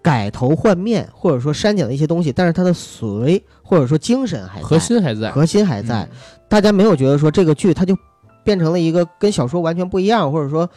[0.00, 6.04] 改头换面，或者说删减了一些东西，但是它的髓或者说精神还在，核心还在，核心还在。
[6.04, 6.16] 嗯
[6.48, 7.98] 大家没有觉得说这个剧它就
[8.44, 10.70] 变成了一个跟小说完全不一样，或者说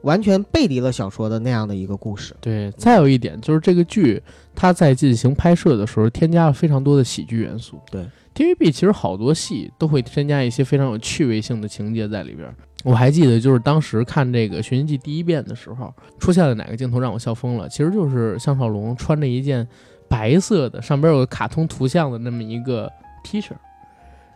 [0.00, 2.34] 完全背离了小说的那样的一个故事。
[2.40, 4.22] 对，再有一点就是这个剧，
[4.54, 7.78] 它在进行拍摄的时候添加了非常多的喜剧元素。
[7.90, 12.54] 对，TVB 其实好多戏都会添加一些非常有趣味性的情节在里边。
[12.84, 17.68] 我还记得，就是当时看这个《寻秦记》第一遍的时候，出现了哪个镜头让我笑疯了？
[17.68, 19.66] 其实就是项少龙穿着一件
[20.08, 22.90] 白色的，上边有个卡通图像的那么一个
[23.22, 23.52] T 恤，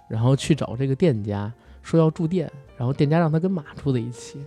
[0.09, 4.39] 然后去找这个店家说要住店，然后店家让他跟马住在一起。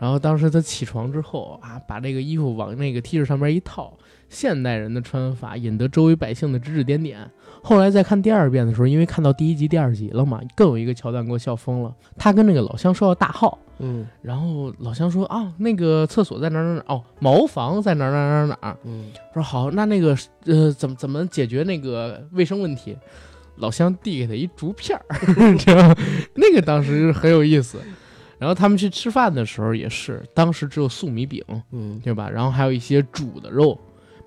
[0.00, 3.96] 然后当时他起床之后啊，把这个衣服往那个 T 恤上面一套，
[4.28, 7.30] 现代人的穿法引得周围百姓的指指点点。
[7.64, 11.94] 后来再看第二遍的时候，因为看到第一集、第二集了嘛，更有一个桥段给我笑疯了。
[12.18, 18.76] 他跟那个老乡说要大号，嗯然后老乡说啊，那个厕所在哪儿哪儿哪儿哦，茅房在哪儿哪儿哪儿哪儿。
[18.84, 22.94] 嗯，说好，那那个呃，怎么怎么解决那个卫生问题？
[23.56, 25.16] 老乡递给他一竹片儿，
[25.56, 25.96] 知道吗？
[26.34, 27.78] 那个当时很有意思。
[28.36, 32.28] 然后他们去吃饭的时候也是，当时只有粟米饼，嗯，对吧？
[32.28, 33.78] 然后还有一些煮的肉，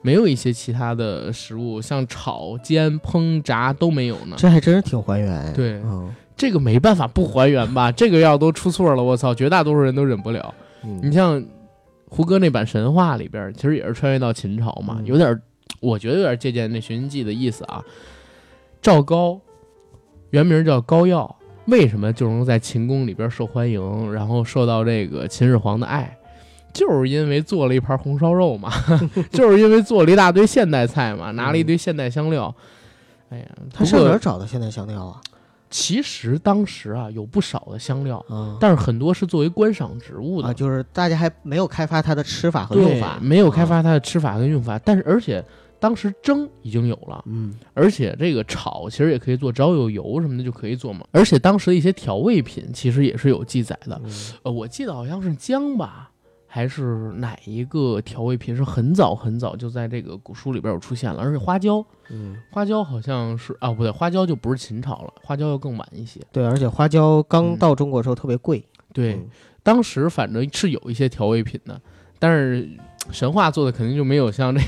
[0.01, 4.35] 没有一些其他的食物，像炒、煎、烹、炸都没有呢。
[4.37, 5.53] 这还真是挺还原。
[5.53, 7.91] 对嗯这个没办法不还原吧？
[7.91, 10.53] 这个要都出错了，我操，绝大多数人都忍不了。
[10.83, 11.43] 嗯你像
[12.07, 15.41] 胡歌那版神话里边，其实也是穿越到秦朝嘛，嗯有点，
[15.79, 17.83] 我觉得有点借鉴那《寻秦记》的意思啊。
[18.81, 19.39] 赵高
[20.29, 26.16] 原名叫高耀，为什么就能在秦宫里边受欢迎，然后受到这个秦始皇的爱？
[26.77, 28.71] 就是因为做了一盘红烧肉嘛，
[29.33, 32.53] 就是因为做了一大堆现代菜嘛，拿了一堆现代香料。
[33.29, 35.19] 哎呀，他上哪儿找的现代香料啊？
[35.69, 43.65] 其实当时啊有不少的香料，啊但是很多是作为观赏植物的啊，就是大家还没有开发它的吃法和用法，没有开啊。
[43.65, 45.43] 发它的吃法跟用法，但是而且
[45.77, 51.05] 当时蒸已经有了，嗯而且这个炒其实也可以做，只要有油什么的就可以做嘛。
[51.11, 54.11] 而且当时的一些调味品其实也是有记载的，嗯
[54.43, 56.09] 呃，我记得好像是姜吧，
[56.47, 66.19] 还是哪一个调味品是很早很早就在这个古书里边有出现了，而且花椒，嗯，花椒好像是啊不对，花椒就不是秦朝了，花椒要更晚一些。
[66.31, 68.65] 对，而且花椒刚嗯到中国的时候特别贵。
[68.93, 69.27] 对，嗯
[69.61, 71.79] 当时反正是有一些调味品的，
[72.17, 72.67] 但是
[73.11, 74.61] 神话做的肯定就没有像这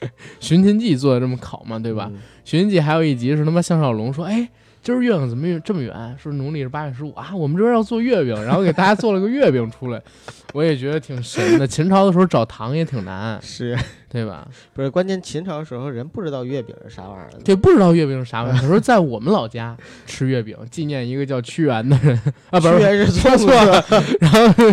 [0.00, 0.06] 个
[0.40, 2.08] 《寻秦记》做的这么考嘛，对吧？
[2.12, 4.48] 嗯寻秦记》还有一集是他妈项少龙说：“哎，
[4.84, 6.14] 今儿月亮怎么这么远？
[6.22, 10.02] 说农历是八月十五啊，我们这边要做月饼，然后给大家做了个月饼出来。
[10.52, 11.66] ”我也觉得挺神的。
[11.66, 13.74] 秦朝的时候找糖也挺难， 是
[14.10, 14.46] 对吧？
[14.74, 15.20] 不是关键？
[15.22, 17.40] 秦朝的时候人不知道月饼是啥玩意儿。
[17.42, 18.60] 对，不知道月饼是啥玩意儿。
[18.62, 22.20] 他说在我们老家吃月饼，纪念一个叫屈原的人
[22.50, 23.82] 啊，不是屈原是说错了，
[24.20, 24.64] 然后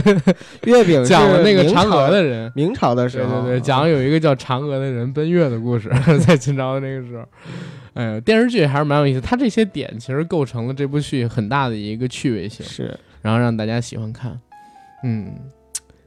[0.66, 2.52] 月饼讲了那个嫦娥的人。
[2.54, 5.90] 明朝的时对候，对对，讲有一个叫嫦娥的人奔月的故事，
[6.28, 7.26] 在秦朝的那个时候，
[7.94, 9.20] 哎呀，电视剧还是蛮有意思。
[9.20, 14.40] 它这些点其实构成了这部剧很大的一个趣味性，是然后让大家喜欢看。
[15.04, 15.36] 嗯，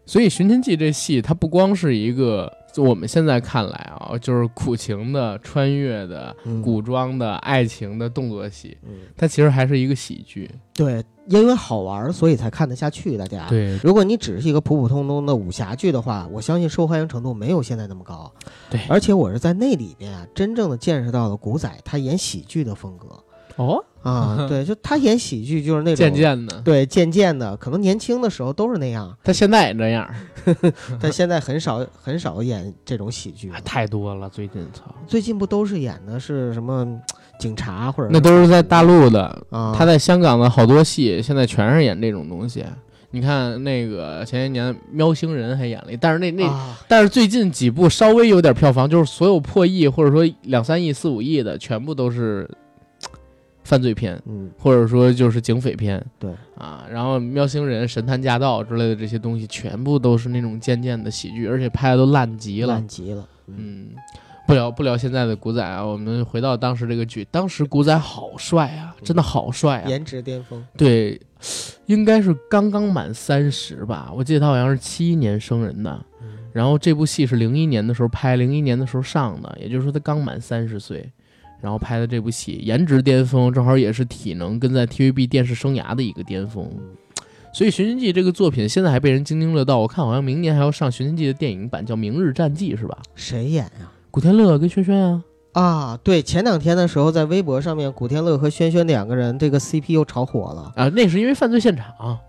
[0.06, 10.50] 所以《寻秦记》这戏，它不光是一个就我们现在看来啊，就是苦情的、穿越的、嗯古装的、爱情的动作戏，嗯，它其实还是一个喜剧。
[10.74, 13.16] 对，因为好玩，所以才看得下去。
[13.16, 18.28] 大家，对如果你只是一个普普通通的武侠剧的话，我相信受欢迎程度没有现在那么高。
[18.68, 23.06] 对而且我是在那里边啊，真正的见识到了古仔他演喜剧的风格
[23.56, 24.46] 哦，啊。
[24.48, 30.08] 对，就他演喜剧就是那种渐渐的，对渐渐的，可能年轻的时候都是那样，他现在也这样，
[31.00, 33.60] 但现在很少很少演这种喜剧了。
[33.64, 34.28] 太多了。
[34.28, 36.86] 最近操，最近不都是演的是什么
[37.38, 39.74] 警察或者那都是在大陆的，啊？
[39.76, 42.64] 他在香港的好多戏，现在全是演这种东西。
[43.10, 52.54] 你看那个前些年《喵星人》还演了一，但是那那、啊但是最近几部稍微有点票房，就是所有破亿或者说两三亿、四五亿的，全部都是嘖
[53.64, 56.04] 犯罪片，嗯，或者说就是警匪片。
[56.18, 62.86] 对啊，然后《喵星人》《神探驾到》之类的这些东西，全部都是那种渐渐的喜剧，而且拍的都烂极了烂。
[62.86, 63.26] 极了。
[63.46, 63.88] 嗯，嗯，
[64.46, 69.88] 不聊不聊现在的古仔啊，我们回到当时这个剧，当时古仔好帅啊，真的好帅啊！
[69.88, 70.64] 颜值巅峰。
[70.76, 71.20] 对，
[71.86, 75.90] 应该是刚刚满三十吧，我记得他好像是七一年生人的。
[76.22, 81.10] 嗯然后这部戏是零一年的时候拍，零一年的时候上的，也就是说他刚满三十岁，
[81.64, 86.70] 然后拍的这部戏，颜值巅峰，正好也是体能跟在 TVB 电视生涯的一个巅峰。
[87.54, 92.98] 所以《寻秦记》这个作品现在还被人津津乐道，我看好像明年还要上《寻秦记》的电影版，叫《明日战记》，是吧？
[93.14, 95.24] 谁演呀、古天乐跟轩轩啊，
[95.54, 95.98] 啊？
[96.04, 102.20] 对，前两天的时候在微博上面，古天乐和轩轩两个人这个 CP 又炒火了啊，那是因为犯罪现场，啊。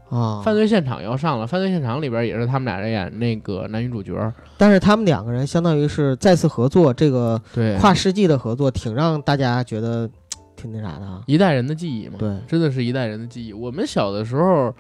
[0.44, 4.14] 犯罪现场要上了，犯罪现场里边也是他们俩人演那个男女主角，
[4.58, 10.10] 但是他们两个人相当于是再次合作，这个对，跨世纪的合作，挺让大家觉得
[10.56, 11.22] 挺那啥的啊。
[11.26, 13.52] 一代人的记忆嘛，对，真的是一代人的记忆。
[13.52, 14.74] 我们小的时候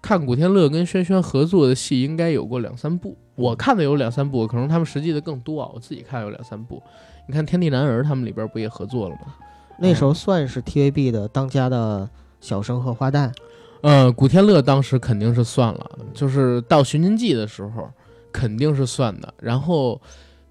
[0.00, 3.16] 看古天乐跟轩轩合作的戏，应该有过两三部。
[3.36, 5.70] 我看的有两三部，可能他们实际的更多啊。
[5.72, 6.82] 我自己看有两三部。
[7.26, 9.34] 你看《天地男儿》，他们里边不也合作了吗？
[9.78, 12.08] 那时候算是 TVB 的当家的
[12.40, 13.32] 小生和花旦。
[13.80, 17.88] 呃，古天乐当时肯定是算了，就是到《寻秦记》的时候
[18.30, 19.32] 肯定是算的。
[19.40, 19.96] 然后《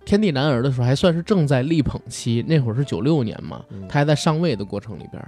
[0.05, 5.23] 天地男儿》的时候还算是正在力捧期，那会儿是九六年嘛，嗯他还在上位的过程里边。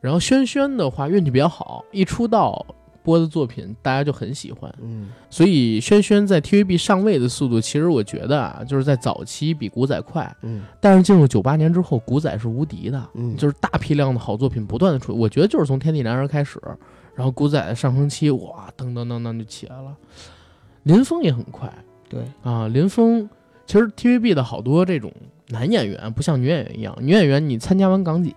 [0.00, 2.66] 然后轩轩的话运气比较好，一出道
[3.02, 5.08] 播的作品大家就很喜欢，嗯。
[5.28, 10.62] 所以轩轩在 TVB 上位的速度，其实我觉得啊，就是在早期比古仔快，嗯。
[10.80, 16.60] 但是进入九八年之后，古仔是无敌的，嗯，就是大批量的好作品不断的出，我觉得就是从《天地男儿》开始，
[17.14, 19.96] 然后古仔的上升期，哇，噔噔噔噔就起来了。
[20.84, 21.72] 林峰也很快。
[22.08, 23.28] 对，啊，林峰
[23.66, 25.12] 其实 TVB 的好多这种
[25.48, 28.34] 男演员不像女演员一样，女演员你参加完港姐，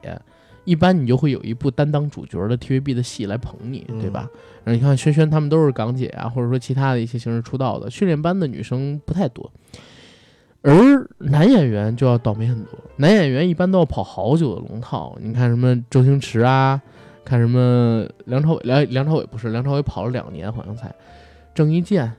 [0.65, 4.29] 一般你就会有一部担当主角的 TVB 的戏来捧你，对吧？
[4.63, 9.51] 然后你看轩轩他们都是港姐啊，或者说其他的一些形式出道的，训练班的女生不太多。
[10.61, 10.73] 而
[11.17, 15.17] 男演员就要倒霉很多，男演员一般都要跑好久的龙套。
[15.21, 16.81] 你看什么周星驰啊，
[17.25, 20.89] 看什么梁朝伟，梁梁朝伟不是梁朝伟跑了两年好像才，
[21.53, 22.09] 郑伊健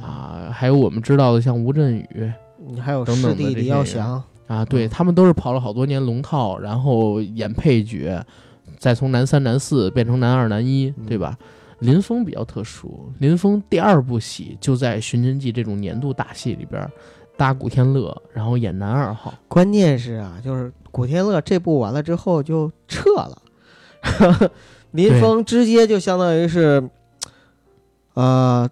[0.00, 2.32] 啊，还有我们知道的像吴镇宇
[2.66, 8.24] 你还有师弟李耀祥，啊，对嗯他们都是跑了好多年龙套，然后演配角，
[8.78, 11.36] 再从男三、男四变成男二、男一，对吧？
[11.80, 16.88] 林峰比较特殊，林峰第二部戏就在《寻秦记》这种年度大戏里边
[17.36, 19.34] 搭古天乐，然后演男二号。
[19.48, 23.42] 关键是啊，就是古天乐这部完了之后就撤了，
[24.92, 26.88] 林峰直接就相当于是，
[28.14, 28.66] 呃，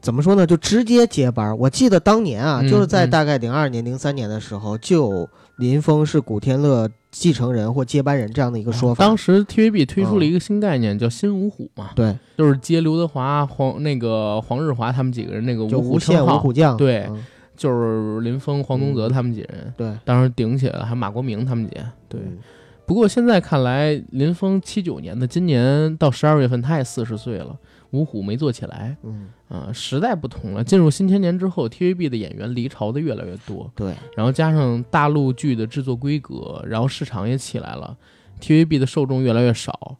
[0.00, 0.46] 怎么说呢？
[0.46, 1.54] 就直接接班儿。
[1.56, 9.04] 我记得当年啊，嗯就是在嗯大概零二年、零三年的时候，就林峰是古天乐继承人或接班人这样的一个说法。
[9.04, 15.98] 当时 TVB 推出了一个新概念，叫新五虎嘛，对，就是接刘德华、黄那个黄日华他们几个人那个五虎五，
[16.38, 16.76] 虎将。
[16.76, 17.24] 对嗯
[17.56, 22.20] 就是林峰、黄宗泽他们几人，对当时顶起来了，还有马国明他们几人，对。
[22.20, 22.38] 嗯
[22.86, 27.56] 不过现在看来，林峰七九年的，今年到十二月份他也四十岁了，
[27.90, 28.96] 五虎没做起来。
[29.02, 30.62] 嗯，啊、时代不同了。
[30.62, 37.96] 进入新千年之后，TVB 的演员离巢的越来越多，对，然后加上大陆剧的制作规格，然后市场也起来了
[38.40, 39.96] ，TVB 的受众越来越少，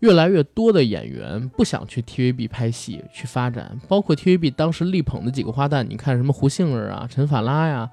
[0.00, 7.88] 越来越多的演员不想去 TVB 拍戏去发展，包括 TVB 当时力捧的几个花旦，你看什么胡杏儿啊、陈法拉呀，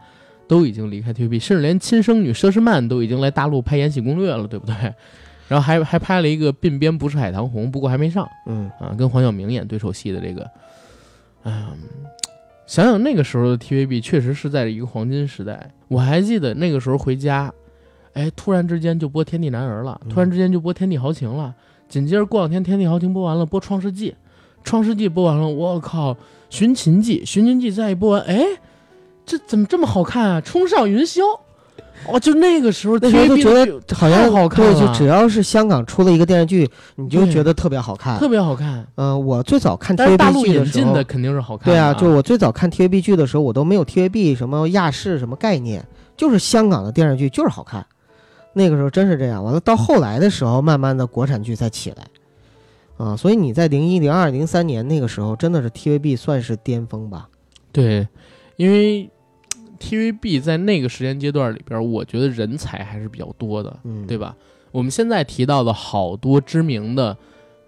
[0.48, 4.74] 都已经离开 TVB，甚至连亲生女佘诗曼都已经来大陆拍《延禧攻略》了，对不对？
[5.48, 10.50] 然后还还拍了一个《鬓边不是海棠红》，不过还没上嗯啊，跟黄晓明演对手戏的这个，
[11.44, 11.78] 嗯，
[12.66, 15.72] 想想那个时候的 TVB 确实是在一个黄金时代。
[15.88, 17.52] 我还记得那个时候回家，
[18.14, 21.56] 哎，突然之间就播《天地男儿》了，嗯突然之间就播《天地豪情》了，
[21.88, 24.12] 紧接着过两天《天地豪情》播完了，播《创世纪》，
[24.66, 26.14] 《创世纪》播完了，我靠，
[26.50, 28.44] 《寻秦记》《寻秦记》再一播完，哎，
[29.26, 30.42] 这怎么这么好看啊？
[30.42, 31.22] 冲上云霄，
[32.06, 38.18] 哦，就那个时候那时候就觉得好像好看对，就只要是香港出了一个电视剧，你就觉得特别好看。
[38.20, 38.86] 特别好看。
[38.96, 45.86] 嗯、我最早看 TVB 剧的时候肯定是好看对啊，就我最早看 TVB 剧的时候，我都没有 TVB 什么亚视什么概念，
[46.16, 47.86] 就是香港的电视剧就是好看。
[48.54, 49.44] 那个时候真是这样。
[49.44, 52.06] 完了，到后来的时候，慢慢的国产剧才起来。
[52.98, 57.28] 啊，所以你在零一、零二、零三年那个时候，真的是 TVB 算是巅峰吧？
[57.72, 58.08] 对，
[58.56, 59.08] 因为
[59.78, 64.36] TVB 在那个时间阶段里边，我觉得人才还是比较多的，嗯，对吧？
[64.72, 67.16] 我们现在提到的好多知名的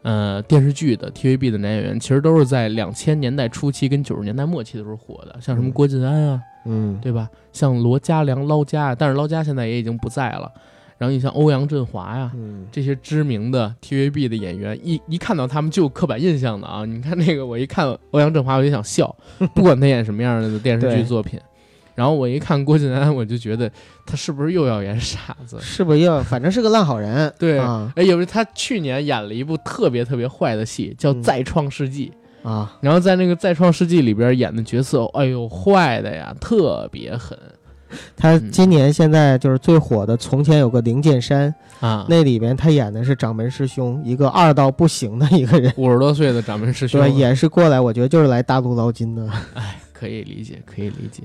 [0.01, 7.29] 呃电视剧的 TVB 的男演员，其实都是在两千年代初期跟九十年代末期的时候火的，像什么嗯郭晋安啊，嗯，对吧？
[7.53, 10.51] 像罗嘉良、捞家啊，但是捞家现在也已经不在了。
[10.97, 16.83] 然后你像欧阳震华呀，嗯，这些知名的 TVB 的演员，一一看到他们就有刻板印象的啊！
[16.83, 19.15] 你看那个，我一看欧阳震华，我就想笑，
[19.55, 21.39] 不管他演什么样的 电视剧作品。
[21.99, 23.69] 然后我一看郭晋安，我就觉得
[24.05, 25.57] 他是不是又要演傻子？
[25.59, 27.29] 是不是要反正是个烂好人？
[27.37, 32.09] 对，啊哎，有他去年演了一部特别特别坏的戏，叫《嗯再创世纪》。
[32.49, 37.37] 啊，然后在那个《再创世纪》里边演的角色，哎呦，坏的呀，特别狠
[38.15, 41.53] 他嗯今年现在就是最火的《从前有个灵剑山》，
[41.85, 42.05] 啊！
[42.07, 51.23] 那里边他演的是掌门师兄，一个二到不行的一个人，五十多岁的掌门师兄，对，也是过来，我觉得就是来大陆捞金的，哎，可以理解，可以理解，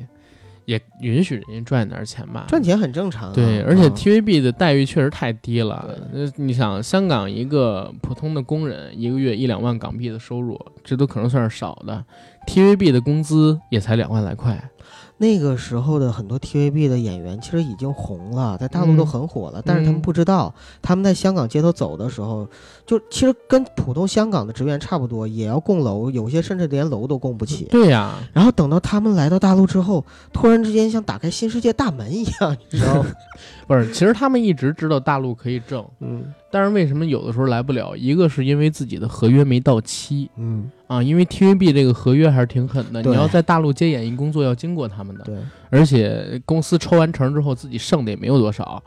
[0.67, 2.47] 也允许人家赚点钱吧。
[2.49, 3.33] 赚钱很正常、啊。
[3.35, 5.99] 对，而且啊 TVB 的待遇确实太低了。
[6.13, 12.05] 那，你想，香港一个普通的工人，一个月一两万港币的收入，这都可能算是少的。
[12.47, 14.71] TVB 的工资也才两万来块。
[15.17, 22.47] 那个时候的很多 TVB 的演员其实已经红了，在大陆都嗯很火了，但是他们嗯不知道，他们在香港街头走的时候，
[22.85, 27.67] 就其实跟普通香港的职员差不多，也要供楼，有些甚至连楼都供不起。
[27.67, 33.07] 对呀、然后等到他们来到大陆之后，突然之间像打开新世界大门一样，你知道吗？
[33.69, 36.25] 不是，其实他们一直知道大陆可以挣，嗯
[36.55, 37.97] 但是为什么有的时候来不了？
[37.97, 45.25] 一个是因为自己的合约没到期嗯，啊，因为 TVB 这个合约还是挺狠的，你要在大陆接演艺工作要经过他们的。
[45.25, 45.35] 对，
[45.69, 48.81] 而且公司抽完成之后，自己剩的也没有多少。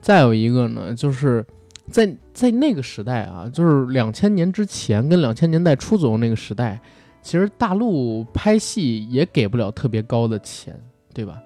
[0.00, 1.44] 再有一个呢，就是
[1.90, 6.80] 在在那个时代啊，就是两千年之前跟两千年代初左右那个时代，
[7.20, 10.74] 其实大陆拍戏也给不了特别高的钱，
[11.12, 11.36] 对吧？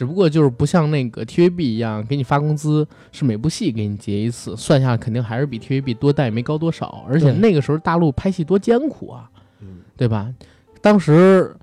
[0.00, 7.04] 只不过就是不像那个 TVB 一样给你发工资，是每部戏给你结一次，算下来肯定还是比 TVB 多带没高多少。
[7.06, 9.28] 而且那个时候大陆拍戏多艰苦啊，
[9.60, 10.32] 嗯对吧？
[10.80, 11.54] 当时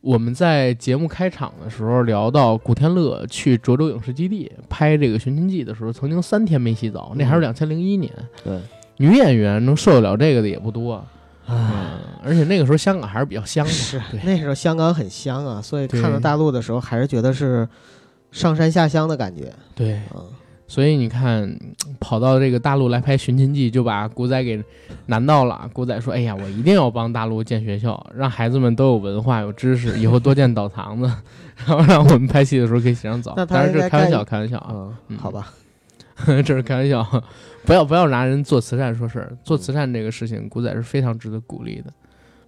[0.00, 8.12] 我们在节目开场的时候聊到古天乐去涿州影视基地拍这个《寻秦记》的时候，曾经三天没洗澡，那还是嗯两千零一年。
[8.42, 8.58] 对，
[8.96, 11.06] 女演员能受得了这个的也不多，
[11.48, 11.54] 唉。
[11.54, 17.66] 嗯，而且那个时候香港还是比较香的，是对那时候香港很香啊，所以看到大陆的时候，还是觉得是
[18.32, 19.52] 上山下乡的感觉。
[19.74, 20.22] 对，嗯，
[20.66, 21.58] 所以你看，
[21.98, 24.62] 跑到这个大陆来拍《寻秦记》，就把古仔给
[25.06, 25.68] 难到了。
[25.72, 31.10] 古仔说：“哎呀，我一定要帮大陆建学校，让孩子们都有文化、有知识，以后多建澡堂子，
[31.64, 35.50] 然后让我们拍戏的时候可以洗上澡。”当然这是开玩笑，开玩笑啊，嗯，嗯好吧，
[36.26, 37.00] 这是开玩笑，
[37.68, 39.36] 不要不要拿人做慈善说事儿。
[39.44, 41.92] 做慈善这个事情，古仔是非常值得鼓励的。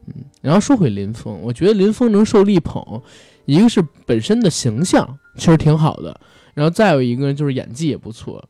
[0.07, 3.03] 嗯，然后说回林峰，我觉得林峰能受力捧，
[3.45, 6.19] 一个是本身的形象其实挺好的，
[6.55, 8.43] 然后再有一个就是演技也不错。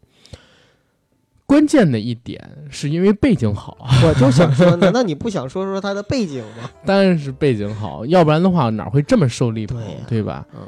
[1.44, 2.40] 关键的一点
[2.70, 6.70] 是因为背景好，我就想说， 难道你不想说说他的背景吗？
[6.86, 10.46] 当然是背景好，要不然的话哪会这么受力捧，对吧？
[10.54, 10.60] 嗯，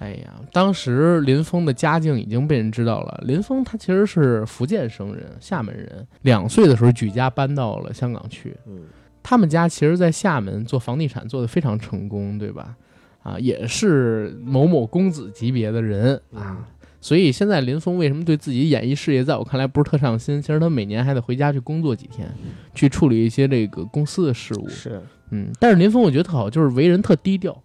[0.00, 3.22] 哎呀，当时林峰的家境已经被人知道了。
[3.26, 6.06] 林峰他其实是福建生人，厦门人。
[6.22, 8.56] 两岁的时候举家搬到了香港去。
[8.66, 8.84] 嗯，
[9.22, 12.74] 他们家其实，在厦门做房地产做得非常成功，对吧？
[13.22, 16.56] 啊，也是某某公子级别的人啊。
[16.58, 16.64] 嗯
[17.02, 20.38] 所以现在林峰为什么对自己演艺事业，在我看来不是特上心？
[20.42, 22.30] 其实他每年还得回家去工作几天，
[22.74, 24.68] 去处理一些这个公司的事务。
[24.68, 27.58] 是，嗯，但是林峰我觉得特好，就是为人特低调。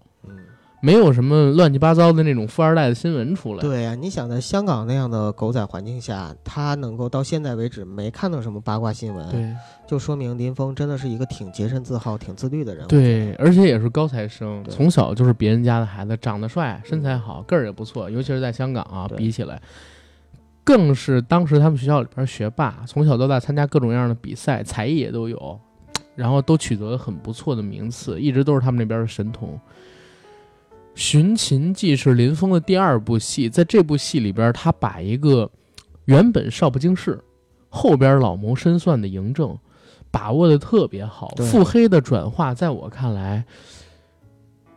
[0.86, 3.62] 嗯，没有什么乱七八糟的那种富二代的新闻出来。
[3.62, 9.52] 对呀、你想在香港那样的狗仔环境下，他能够到现在为止没看到什么八卦新闻，对
[9.88, 12.88] 就说明林峰真的是一个挺洁身自好、挺自律的人。
[12.88, 19.60] 对，而且也是高材生，从小就是别人家的孩子，长得帅，身材好，个儿也不错，尤其是在香港啊，比起来，
[20.64, 25.60] 更是当时他们学校里边学霸，从小到大参加各种各样的比赛，才艺也都有，
[26.16, 29.50] 然后都取得了很不错的名次，一直都是他们那边的神童。
[30.96, 35.50] 《寻秦记》是林峰的第二部戏，在这部戏里边，他把一个
[36.06, 37.22] 原本少不经事、
[37.70, 39.56] 后边老谋深算的嬴政，
[40.10, 41.28] 把握的特别好。
[41.52, 43.44] 腹黑的转化，在我看来，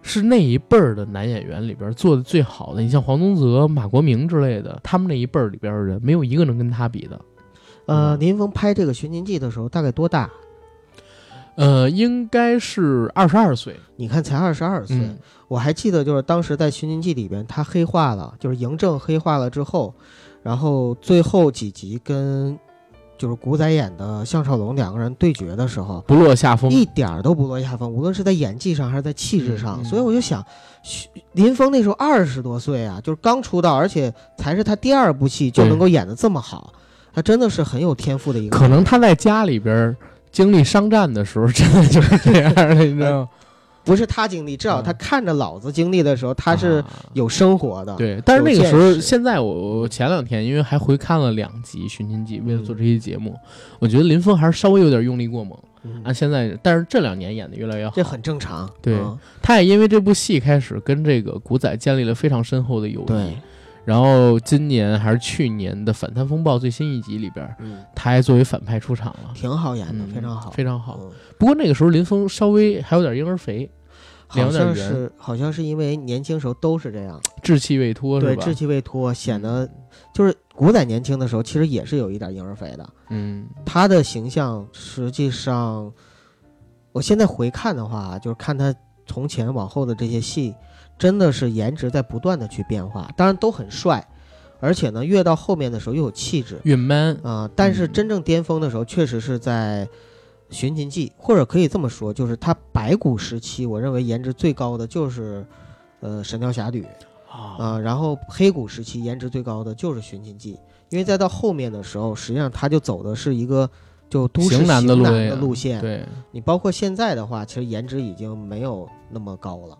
[0.03, 2.83] 是那一辈儿的男演员里边做的最好的。
[2.83, 7.21] 你像黄宗泽、马国明之类的，他们那一辈儿里边的人，没有一个能跟他比的。
[7.87, 10.29] 呃，嗯林峰拍这个《寻秦记》的时候大概多大？
[11.59, 13.75] 呃，应该是二十二岁。
[13.97, 19.93] 你看才二十二岁，嗯，我还记得就是当时在《寻秦记》里边，他黑化了，就是嬴政黑化了之后，
[20.41, 22.57] 然后最后几集跟
[23.19, 26.71] 就是古仔演的项少龙两个人对决的时候，不落下风。
[26.71, 29.85] 一点儿都不落下风，无论是在演技上还是在气质上。
[29.85, 30.41] 所以我就想，
[30.85, 36.73] 徐林峰那时候二十多岁啊，就是刚出道，而且才是他第二部戏就能够演得这么好，
[37.13, 38.57] 他真的是很有天赋的一个。
[38.57, 39.97] 可能他在家里边儿
[40.31, 43.29] 经历商战的时候，真的就是这样的，你知道吗？
[43.85, 47.97] 不是他经历，至少他看着老子经历的时候，他是啊有生活的。
[47.97, 53.35] 对，但是那个时候，现在我我前两天因为还回看了两集《寻秦记》，为了做这期节目，
[53.79, 55.59] 我觉得林峰还是稍微有点用力过猛。
[55.85, 58.69] 嗯啊，现在但是这两年演的越来越好，这很正常。
[58.83, 63.37] 对嗯他也因为这部戏开始跟这个古仔建立了非常深厚的友谊。
[63.89, 70.99] 对，然后今年还是去年的《反贪风暴》最新一集里边，嗯，他还作为反派出场了，挺好演的，嗯非常好，非常好。
[71.01, 71.11] 嗯。
[71.39, 73.71] 不过那个时候林峰稍微还有点婴儿肥，
[74.27, 78.45] 好像是好像是因为年轻时候都是这样，稚气未脱，对，是吧？
[78.45, 79.69] 稚气未脱，显得
[80.13, 82.89] 就是古仔年轻的时候其实也是有一点婴儿肥的。
[83.09, 85.91] 嗯，他的形象实际上，
[86.93, 88.75] 我现在回看的话，就是看他
[89.07, 90.55] 从前往后的这些戏，
[90.99, 94.07] 真的是颜值在不断的去变化，当然都很帅，
[94.61, 99.87] 而且呢，越到后面的时候又有气质越 man，啊、但是嗯真正巅峰的时候，确实是在
[100.55, 105.47] 《寻秦记》，或者可以这么说，就是他白骨时期，我认为颜值最高的就是。
[106.01, 106.83] 呃，《神雕侠侣》
[107.29, 110.55] 啊，啊、然后黑骨时期颜值最高的就是《寻秦记》，
[110.91, 113.69] 因为再到后面的时候，实际上他就走的是一个
[114.09, 115.81] 就都市型男的路线路线。
[115.81, 116.07] 对。
[116.31, 119.77] 你包括现在的话，其实颜值已经没有那么高了。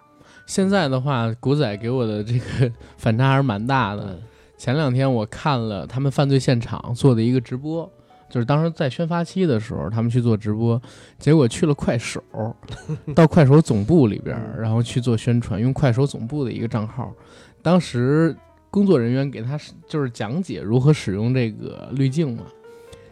[0.49, 4.03] 现在的话，古仔给我的这个反差还是蛮大的。
[4.03, 4.19] 嗯
[4.57, 7.89] 前两天我看了他们犯罪现场做的一个直播，
[8.29, 10.83] 就是当时在宣发期的时候，他们去做直播，
[11.17, 12.21] 结果去了快手，
[13.15, 17.15] 到快手总部里边，然后去做宣传，用快手总部的一个账号。
[17.63, 18.35] 当时
[18.69, 22.43] 工作人员给他就是讲解如何使用这个滤镜嘛，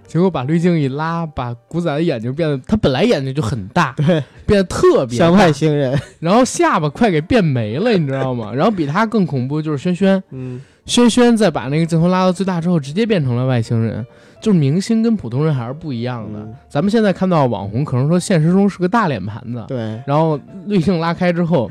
[0.06, 5.98] 结果把滤镜一拉，把古仔的眼睛变得，他本来眼睛就很大， 对，变得特别像外星人。
[6.20, 8.52] 然后下巴快给变没了，你知道吗？
[8.54, 14.04] 然后比他更恐怖就是轩轩，嗯，轩轩在把那个镜头拉到最大之后，直接变成了外星人。
[14.38, 16.38] 就是明星跟普通人还是不一样的。
[16.38, 21.68] 嗯咱们现在看到网红，可能说现实中是个大脸盘子，对，然后滤镜拉开之后，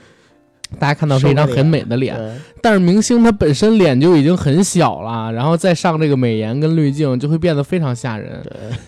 [0.80, 2.20] 大家看到是一张很美的脸，
[2.62, 8.42] 但是明星他本身脸就已经很小了，然后再上这个美颜跟滤镜，就会变得非常吓人。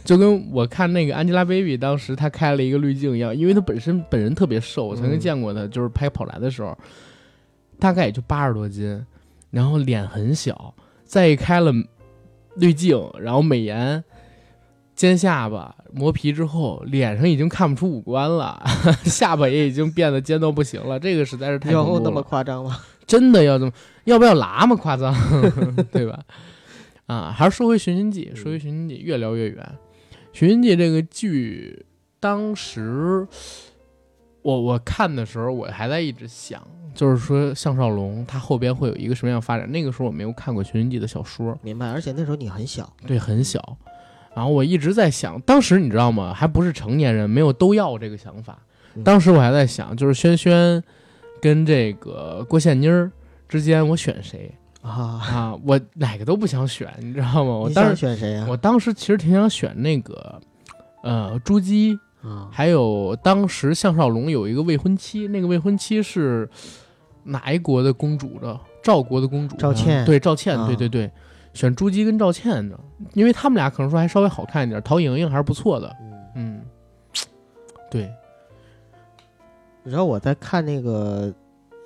[0.03, 6.78] 就跟我看那个 Angelababy 当时她开了一个滤镜一样，因为她本身本人特别瘦，我曾经嗯见过她，就是拍跑男的时候，
[7.80, 9.05] 大概也就八十多斤，
[9.51, 10.73] 然后脸很小，
[11.05, 11.71] 再一开了
[12.55, 14.03] 滤镜，然后美颜。
[14.97, 18.61] 尖下巴磨皮之后，脸上已经看不出五官了，
[19.05, 20.99] 下巴也已经变得尖到不行了。
[20.99, 21.97] 这个实在是太恐怖了。
[21.99, 22.79] 有那么夸张吗？
[23.05, 23.71] 真的要这么，
[24.05, 24.75] 要不要拉嘛？
[24.75, 25.15] 夸张，
[25.93, 26.19] 对吧？
[27.05, 29.63] 啊，还是说回《寻秦记》，说回《寻秦记》，越聊越远。
[30.37, 31.85] 《寻秦记》这个剧，
[32.19, 33.25] 当时
[34.41, 36.61] 我我看的时候，我还在一直想，
[36.95, 39.71] 就是说项少龙他后边会有一个什么样发展。
[39.71, 41.87] 那个时候我没有看过《寻秦记》的小说，明白。
[41.87, 43.77] 而且那时候你很小，对，很小。
[44.38, 46.31] 然后我一直在想，当时你知道吗？
[46.31, 48.55] 还不是成年人，没有都要这个想法。
[48.93, 50.83] 嗯当时我还在想，就是轩轩
[51.41, 53.11] 跟这个郭羡妮儿
[53.49, 54.51] 之间，我选谁
[54.83, 55.59] 啊，啊？
[55.65, 57.51] 我哪个都不想选，你知道吗？
[57.51, 58.45] 我当时选谁呀？
[58.47, 60.39] 我当时其实挺想选那个，
[61.01, 66.47] 呃，朱姬，啊，还有当时项少龙有一个未婚妻，那个未婚妻是
[67.23, 68.59] 哪一国的公主的？
[68.83, 69.57] 赵国的公主？
[69.57, 71.11] 赵倩对，赵倩，啊对对对，
[71.57, 72.79] 选朱姬跟赵倩的，
[73.15, 75.95] 因为他们俩可能说还稍微好看一点，陶莹莹还是不错的。
[75.99, 76.61] 嗯，嗯，
[77.89, 78.13] 对，
[79.83, 81.33] 你知道我在看那个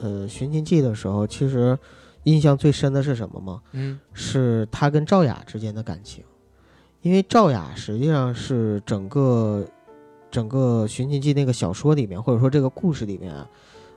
[0.01, 1.79] 呃《寻秦记》的时候，其实
[2.23, 3.61] 印象最深的是什么吗？
[3.71, 6.21] 嗯是他跟赵雅之间的感情，
[7.01, 9.65] 因为赵雅实际上是整个
[10.29, 13.47] 整个《寻秦记》那个小说里面，或者说这个故事里面啊，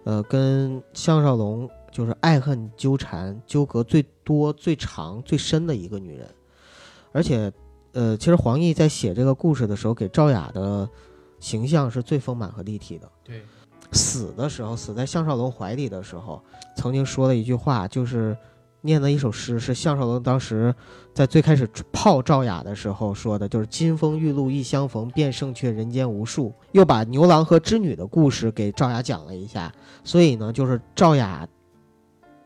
[0.04, 6.28] 呃，跟项少龙就是爱恨纠缠、纠葛最多、最长、最深的一个女人，
[7.12, 7.52] 而且，
[7.92, 10.90] 呃，其实黄奕在写这个故事的时候，给赵雅的
[11.38, 13.08] 形象是最丰满和立体的。
[13.22, 13.44] 对，
[13.92, 16.42] 死的时候，死在项少龙怀里的时候，
[16.76, 18.36] 曾经说了一句话，就是
[18.80, 20.74] 念的一首诗，是项少龙当时
[21.14, 26.52] 在最开始泡赵雅的时候说的，就是“金风玉露一相逢，便胜却人间无数”。
[26.72, 29.72] 又把牛郎和织女的故事给赵雅讲了一下，
[30.02, 31.46] 所以呢，就是赵雅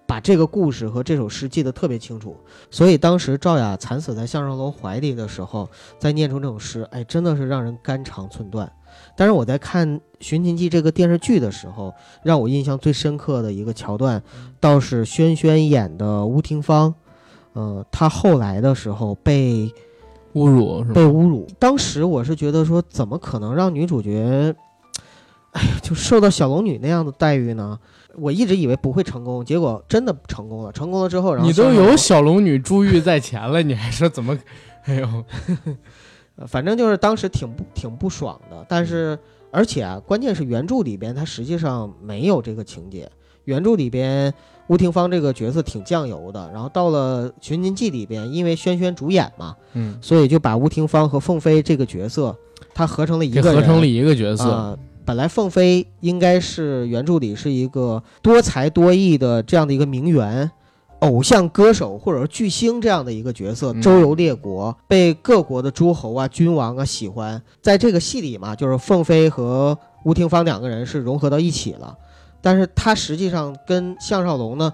[0.09, 2.35] 把这个故事和这首诗记得特别清楚。
[2.71, 8.73] 所以当时赵雅惨死在向少龙怀里的时候，再念出这首诗，哎，真的是让人肝肠寸断。
[9.15, 9.87] 但是我在看
[10.19, 11.93] 《寻秦记》这个电视剧的时候，
[12.23, 14.23] 让我印象最深刻的一个桥段，
[14.59, 16.95] 倒是轩轩演的吴廷芳，
[17.53, 19.71] 呃，她后来的时候被
[20.35, 20.93] 侮辱是？
[20.95, 21.47] 被侮辱。
[21.59, 24.55] 当时我是觉得说，怎么可能让女主角，
[25.53, 27.79] 哎呀，就受到小龙女那样的待遇呢？
[28.21, 30.73] 我一直以为不会成功，结果真的成功了。
[30.73, 34.39] 成功了之后，然后你都有小龙女珠玉在前了，你还说怎么？
[34.85, 35.25] 哎呦，
[36.37, 39.19] 呃 反正就是当时挺不挺不爽的，但是
[39.51, 43.11] 而且啊，关键是原著里边它实际上没有这个情节。
[43.45, 44.33] 原著里边
[44.67, 52.37] 吴廷芳这个角色挺酱油的，然后到了《寻秦记》里边，因为轩轩主演嘛，嗯，所以就把吴廷芳和凤飞这个角色，
[52.75, 54.79] 他合成了一合成了一个角色，呃
[55.09, 60.51] 本来凤飞应该是原著里是一个多才多艺的这样的一个名媛。
[60.99, 67.43] 偶像歌手或者说巨星这样的一个角色，嗯周游列国，被各国的诸侯啊、君王啊喜欢。
[67.63, 71.97] 在这个戏里嘛，就是凤飞和吴廷芳两个人是融合到一起了，
[72.43, 74.71] 但是他实际上跟项少龙呢，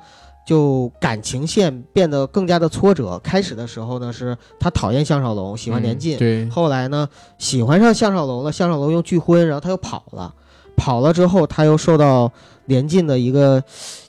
[0.46, 3.18] 就感情线变得更加的挫折。
[3.22, 10.34] 开始的时候呢，是他讨厌项少龙，喜欢连晋，嗯对，后来呢，喜欢上项少龙了，项少龙又拒婚，然后他又跑了，
[10.76, 12.30] 跑了之后他又受到
[12.66, 13.62] 连晋的一个，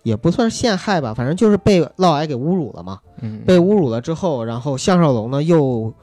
[0.04, 3.00] 也不算是陷害吧，反正就是被嫪毐给侮辱了嘛。
[3.22, 5.94] 嗯，被侮辱了之后，然后项少龙呢又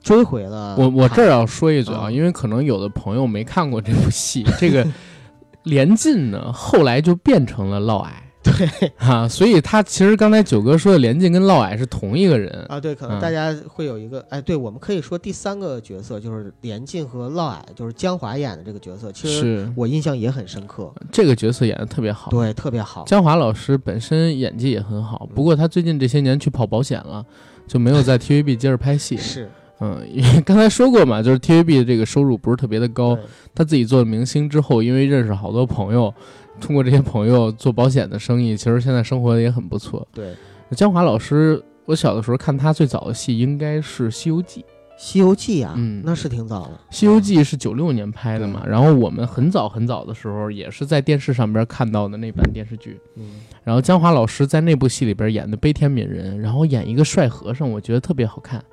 [0.00, 4.86] 追回了我我这儿要说一嘴啊，嗯因为可能有的朋友没看过这部戏，这个
[5.64, 8.10] 连晋呢后来就变成了嫪毐。
[8.46, 22.30] 对 啊，所以他其实刚才九哥说的连晋跟嫪毐是同一个人，啊，对，可嗯能大家会有一个，哎，对，我们可以说第三个角色就是连晋和嫪毐，就是江华演的这个角色，其实我印象也很深刻，这个角色演的特别好。
[22.30, 23.04] 对，特别好。
[23.06, 27.24] 江华老师本身演技也很好，不过他最近这些年去跑保险了，
[27.66, 29.16] 就没有在 TVB 接着拍戏。
[29.16, 33.18] 是，嗯，因为刚才说过嘛，就是 TVB 的这个收入不是特别的高。
[33.54, 36.12] 他自己做了明星之后，因为认识好多朋友，
[36.60, 40.06] 通过这些朋友做保险的生意，其实现在生活的也很不错。
[40.12, 40.34] 对，
[40.72, 44.60] 江华老师，我小的时候看他最早的戏应该是《西游记》，
[44.96, 46.80] 《《西游记》啊，嗯那是挺早的。
[46.90, 52.98] 西游记》是九六年拍的嘛，然后我们很早很早的时候也是在电视上边看到的那版电视剧。
[53.16, 58.64] 嗯，然后江华老师在那部戏里边演的悲天悯人，然后演一个帅和尚，我觉得特别好看。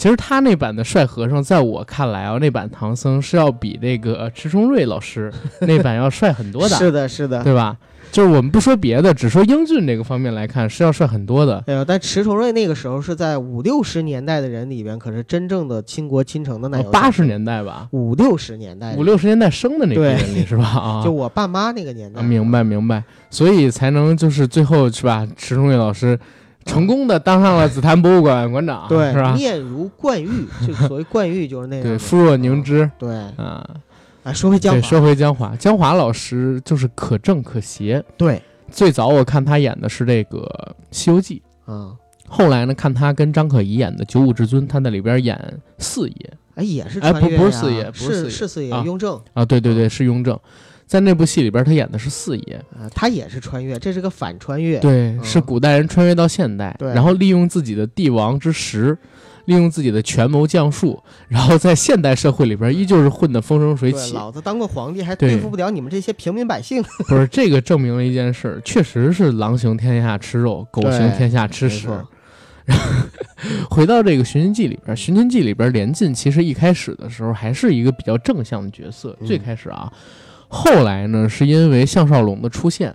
[0.00, 5.30] 其实他那版的帅和尚，在我看来啊，那版唐僧是要比那个迟重瑞老师
[5.60, 7.44] 那版要帅很多的，是的，是的。
[7.44, 7.76] 对吧？
[8.10, 11.62] 就是我们不说别的，只说英俊这个方面来看，是要帅很多的。
[11.86, 16.98] 但迟重瑞那个时候是在五六十年代的人里边，可是真正的倾国倾城的奶油小生。
[17.02, 20.64] 八十年代吧，五六十年代，五六十年代生的那批对人里是吧？
[20.64, 22.20] 啊， 就我爸妈那个年代。
[22.20, 25.28] 啊明白明白，所以才能就是最后是吧？
[25.36, 26.18] 迟重瑞老师
[26.64, 29.34] 成功的当上了紫檀博物馆馆长，对，是吧？
[29.34, 31.90] 面如冠玉， 就所谓冠玉就是那个。
[31.90, 32.90] 对，肤若凝脂。
[32.98, 33.68] 对，啊。
[34.22, 38.04] 啊，说回江对，华，说回江华，江华老师就是可正可邪。
[38.18, 40.38] 对，最早我看他演的是这个
[40.90, 41.40] 《西游记》，
[41.72, 41.96] 啊，
[42.28, 46.32] 后来呢，看他跟张可颐演的《九五至尊》，他在里边演四爷。
[46.56, 48.24] 哎，也是哎不不是四爷不是四爷。
[48.24, 48.82] 是是四爷，啊。
[48.84, 49.18] 雍正。
[49.32, 50.38] 啊，对对对，是雍正，
[50.90, 54.80] 在那部戏里边他演的是四爷，啊，他也是穿越，这是个反穿越。
[54.80, 58.98] 对，嗯是古代人穿越到现代，对然后利用自己的帝王之实。
[59.46, 64.14] 利用自己的权谋将术，然后在现代社会里边依旧是混得风生水，起。
[64.14, 66.80] 老子当过皇帝，还对对付不了你们这些平民百姓。
[67.08, 71.88] 不是这个证明了一件事儿，确实是狼行天下吃肉，狗行天下吃屎。
[72.64, 72.84] 然后
[73.70, 79.90] 回到这个《寻秦记》里边，《寻秦记》里边连晋其实一开始的时候还是一个比较正向的角色，嗯最开始啊，
[80.52, 82.92] 后来呢是因为项少龙的出现，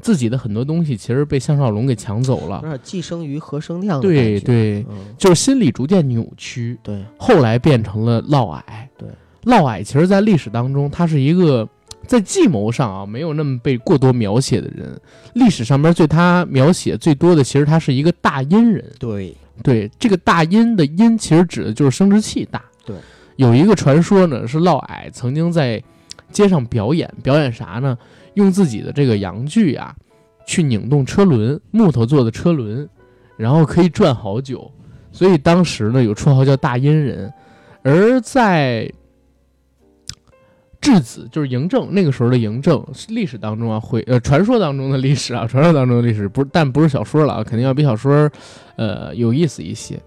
[0.00, 8.62] 自己的很多东西其实被项少龙给抢走了，有点寄生于何生亮的对对，嗯，就是心理逐渐扭曲，对，后来变成了嫪毐。
[8.96, 9.08] 对，
[9.44, 11.68] 嫪毐其实在历史当中，他是一个
[12.06, 14.98] 在计谋上啊没有那么被过多描写的人。
[15.34, 18.84] 历史上面对他描写最多的，其实他是一个大阴人。
[18.98, 22.64] 对，对，这个大阴的阴，其实指的就是生殖器大。
[22.86, 22.96] 对，
[23.36, 25.82] 有一个传说呢，是嫪毐曾经在
[26.30, 27.96] 街上表演，表演啥呢？
[28.34, 29.94] 用自己的这个阳具啊，
[30.46, 32.88] 去拧动车轮，木头做的车轮，
[33.36, 34.70] 然后可以转好久。
[35.10, 37.32] 所以当时呢，有绰号叫大阴人。
[37.82, 38.92] 而在
[40.80, 48.30] 质子就是嬴政，那个时候的嬴政，历史当中啊，会呃传说当中的历史啊，传说当中的历史不是，但不是小说了啊，肯定要比小说，
[48.76, 49.98] 呃有意思一些。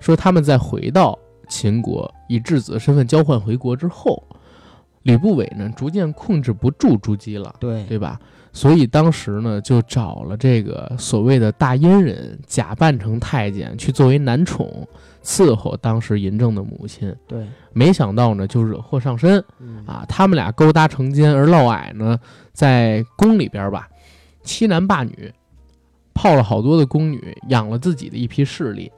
[0.00, 4.22] 说他们在回到秦国，以质子的身份交换回国之后，
[5.02, 8.18] 吕不韦呢逐渐控制不住朱姬了，对对吧？
[8.54, 14.86] 所以当时呢，就找了这个所谓的大阉人，假扮成太监，去作为男宠
[15.24, 17.14] 伺候当时嬴政的母亲。
[17.26, 20.04] 对，没想到呢，就惹祸上身嗯啊！
[20.06, 22.20] 他们俩勾搭成奸，而嫪毐呢，
[22.52, 23.88] 在宫里边吧，
[24.42, 25.32] 欺男霸女，
[26.12, 28.92] 泡了好多的宫女，养了自己的一批势力，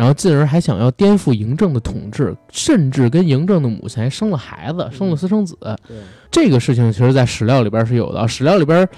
[0.00, 5.54] 然后进而还想要颠覆嬴政的统治，甚至跟嬴政的母亲还生了孩子，生了私生子。
[5.86, 5.98] 对，
[6.30, 8.26] 这个事情其实，在史料里边是有的。
[8.26, 8.88] 史料里边，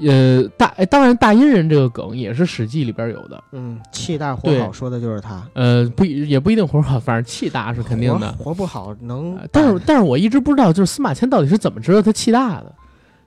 [0.00, 3.44] 呃，大哎当然大殷人这个梗也是《史记》里边有的。
[3.52, 8.32] 嗯，气大活好说的就是他，呃，不也不一定活好，反正气大是肯定的。
[8.38, 12.74] 活活不好能呃，但是但是我一直不知道，就是司马迁到底是怎么知道他气大的，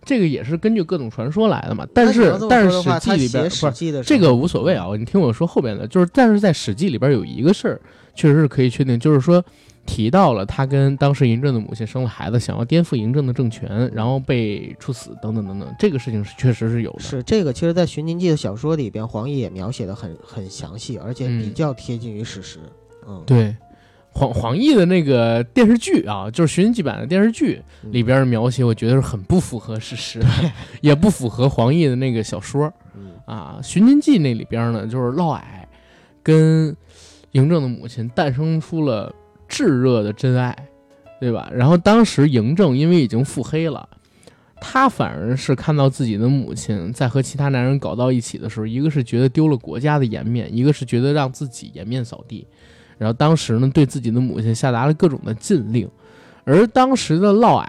[0.03, 1.87] 这个也是根据各种传说来的嘛。
[1.93, 7.81] 但是但是《史记》里边不是这个无所谓啊，你听我说后边的，就是但是在《史记》里边有一个事儿，
[8.15, 9.43] 确实是可以确定，就是说
[9.85, 16.99] 提到了他跟当时嬴政的母亲生了孩子，想要颠覆嬴政的政权，然后被处死等等等等，这个事情是确实是有的。
[16.99, 22.59] 是这个，其实，在《寻秦记》的小说里边，黄奕也描写的很很详细，而且比嗯较贴近于史实。
[23.07, 23.55] 嗯，对。
[24.13, 30.27] 黄黄奕的那个电视剧啊，就是《寻秦记》版的电视剧嗯里边的描写，我觉得是很不符合事实的，
[30.81, 32.71] 也不符合黄奕的那个小说。
[32.95, 35.41] 嗯啊，《寻秦记》那里边呢，就是嫪毐
[36.21, 36.75] 跟
[37.31, 39.13] 嬴政的母亲诞生出了
[39.47, 40.55] 炙热的真爱，
[41.19, 41.49] 对吧？
[41.53, 43.87] 然后当时嬴政因为已经腹黑了，
[44.59, 52.45] 他反而是看到自己的母亲在和其他男人搞到一起的时候，一个是觉得丢了国家的颜面，一个是觉得让自己颜面扫地。
[53.01, 55.89] 然后当时呢，对自己的母亲下达了各种的禁令，
[56.43, 57.65] 而当时的嫪毐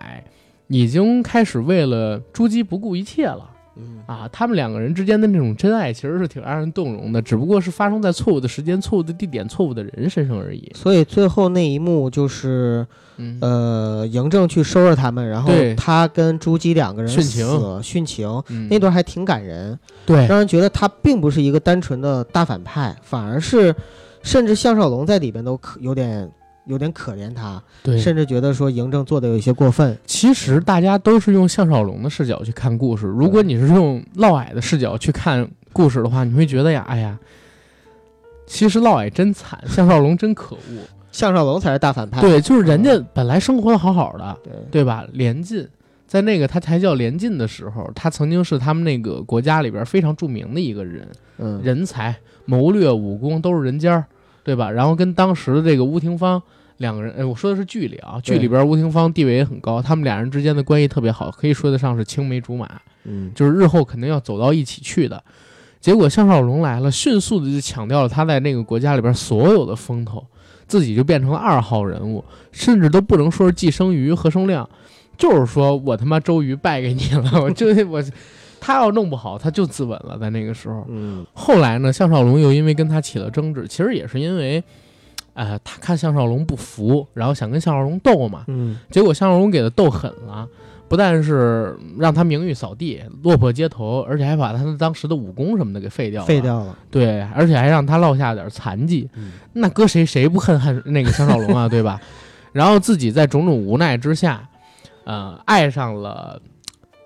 [0.66, 3.49] 已经开始为了朱姬不顾一切了。
[3.76, 4.03] 嗯。
[4.07, 10.70] 啊，他们两个人之间的那种真爱其实是挺让人动容的，只不过是发生在错误的时间、错误的地点、错误的人身上而已。
[10.74, 17.47] 所以最后那一幕就是，嗯，呃，嬴政去收拾他们，然后他跟朱姬两个人殉情。
[17.80, 18.68] 殉情，嗯。
[18.68, 20.26] 那段还挺感人，对。
[20.26, 23.74] 让人觉得他并不是一个单纯的大反派，反而是，
[24.23, 26.31] 甚至项少龙在里边都可有点
[26.66, 29.99] 有点可怜他，对，甚至觉得说嬴政做的有一些过分。
[30.07, 37.18] 其实大家都是用项少龙的视角去看故事，如果你是用嫪毐的视角去看故事的话，你会觉得呀，哎呀，
[38.47, 40.81] 其实嫪毐真惨，项少龙真可恶。
[41.11, 42.20] 项少龙才是大反派。
[42.20, 45.05] 对， 就是人家本来生活的好好的，对对吧？
[45.12, 45.68] 连晋
[46.07, 51.07] 在那个他才叫连晋的时候，他曾经是他们那个国家里边非常著名的一个人。
[51.39, 52.14] 嗯，人才、
[52.45, 54.05] 谋略、武功都是人尖儿，
[54.43, 54.70] 对吧？
[54.70, 56.43] 然后跟当时的这个吴廷芳
[56.78, 62.68] 两个人，哎，我说的是剧里啊，剧里边吴廷芳地位也很高，他们俩人之间的关系特别好，可以说得上是青梅竹马，
[63.05, 65.22] 嗯，就是日后肯定要走到一起去的。
[65.80, 70.24] 结果项少龙来了，迅速的就抢掉了他在那个国家里边所有的风头，
[70.66, 74.68] 自己就变成了二号人物，甚至都不能说是寄生于何生亮，
[75.16, 78.03] 就是说我他妈周瑜败给你了，我就我。
[78.64, 80.16] 他要弄不好，他就自刎了。
[80.20, 84.62] 在那个时候，嗯后来呢，项少龙又因为跟他起了争执，其实也是因为，
[85.34, 90.46] 呃，他看项少龙不服，然后想跟项少龙斗嘛，嗯结果项少龙给他斗狠了，
[90.88, 96.26] 不但是让他名誉扫地、落魄街头，而且还把他的当时的武功什么的给废掉了。
[96.28, 96.40] 废。
[96.40, 96.78] 掉了。
[96.88, 99.10] 对，而且还让他落下点残疾。
[99.16, 102.00] 嗯那搁谁谁不恨恨那个项少龙啊，对吧？
[102.52, 104.46] 然后自己在种种无奈之下，
[105.04, 106.40] 呃，爱上了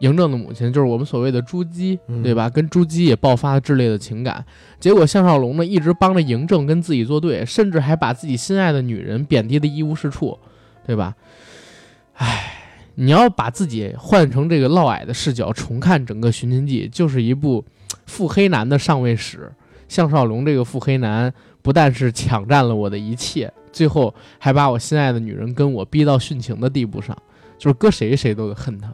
[0.01, 2.51] 嬴政的母亲，就是我们所谓的朱姬，嗯对吧？
[2.51, 4.45] 跟朱姬也爆发了炽烈的情感。
[4.79, 10.39] 结果项少龙呢，一直帮着嬴政跟自己作对，甚至还把自己心爱的女人贬低的一无是处，
[10.87, 11.15] 对吧？
[12.15, 12.53] 唉，
[12.97, 17.65] 你要把自己换成这个嫪毐的视角重看整个《寻秦记》，就是一部
[18.07, 19.51] 腹黑男的上位史。
[19.89, 21.33] 项少龙这个腹黑男，
[21.63, 27.17] 不但是抢占了我的一切，最后还把我心爱的女人跟我逼到殉情的地步上，
[27.57, 28.93] 就是搁谁谁都得恨他。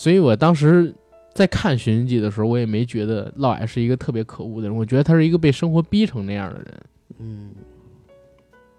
[0.00, 0.94] 所以我当时
[1.34, 6.80] 在看《寻秦记》的时候，我也没觉得嫪毐是一个特别可恶的人，我觉得他是一个被生活逼成那样的人。
[7.18, 7.50] 嗯，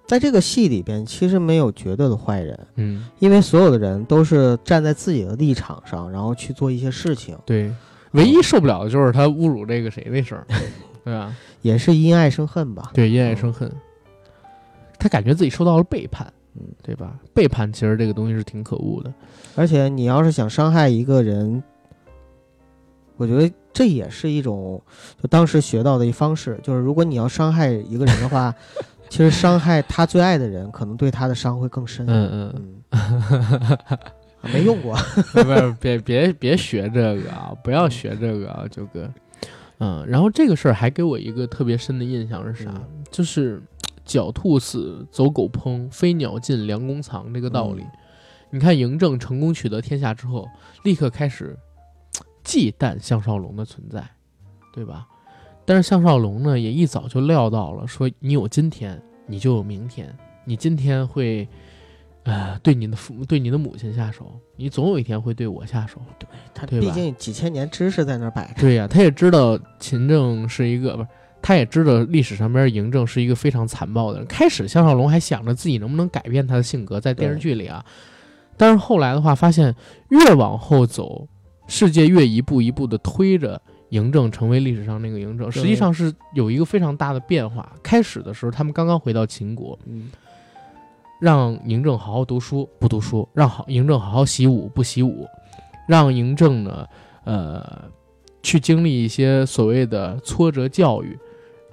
[0.07, 7.71] 在这个戏里边，其实没有绝对的坏人，嗯，因为所有的人都是站在自己的立场上，然后去做一些事情，对，
[8.13, 10.47] 唯一受不了的就是他侮辱这个谁那事儿，
[11.05, 11.35] 对吧？
[11.61, 12.89] 也是因爱生恨吧。
[12.95, 13.71] 对，因爱生恨，
[14.97, 17.19] 他感觉自己受到了背叛，嗯，对吧？
[17.33, 19.13] 背叛其实这个东西是挺可恶的。
[19.55, 21.61] 而且你要是想伤害一个人，
[23.17, 24.81] 我觉得这也是一种
[25.21, 28.53] 就当时学到的一方式，就是如果你要伤害一个人的话，
[29.09, 32.05] 其实伤害他最爱的人，可能对他的伤会更深。
[32.07, 33.79] 嗯嗯，嗯，
[34.41, 34.95] 啊没用过。
[35.33, 37.53] 不是，别别别学这个啊！
[37.63, 39.09] 不要学这个啊，九哥。
[39.79, 42.71] 嗯，然后这个事儿还给我一个特别深的印象是啥？
[42.75, 43.61] 嗯就是
[44.19, 47.83] 狡兔死，走狗烹，飞鸟尽，良弓藏这个道理。
[47.83, 47.91] 嗯
[48.53, 50.45] 你看嬴政成功取得天下之后，
[50.83, 51.57] 立刻开始
[52.43, 54.05] 忌惮项少龙的存在，
[54.73, 55.07] 对吧？
[55.63, 60.13] 但是项少龙呢，也一早就料到了，说你有今天，你就有明天。
[60.43, 61.47] 你今天会，
[62.23, 66.01] 呃，对你的父母、对你的母亲下手，你总有一天会对我下手。
[66.53, 68.59] 他对他毕竟几千年知识在那摆着。
[68.59, 71.09] 对呀、他也知道秦政是一个不是，
[71.41, 74.27] 他也知道历史上边嬴政是一个非常残暴的人。
[74.27, 77.83] 开始项少龙还想着自己能不能改变他的性格，在电视剧里啊，
[78.57, 79.75] 但是后来的话，发现
[80.09, 81.27] 越往后走，
[81.67, 87.73] 世界越一步一步的推着嬴政成为历史上那个嬴政，实际上是有一个非常大的变化。
[87.81, 90.09] 开始的时候，他们刚刚回到秦国，嗯，
[91.19, 95.25] 让嬴政好好读书，不读书；让好嬴政好好习武，不习武；
[95.87, 96.87] 让嬴政呢，
[97.25, 97.83] 呃，
[98.41, 101.17] 去经历一些所谓的挫折教育，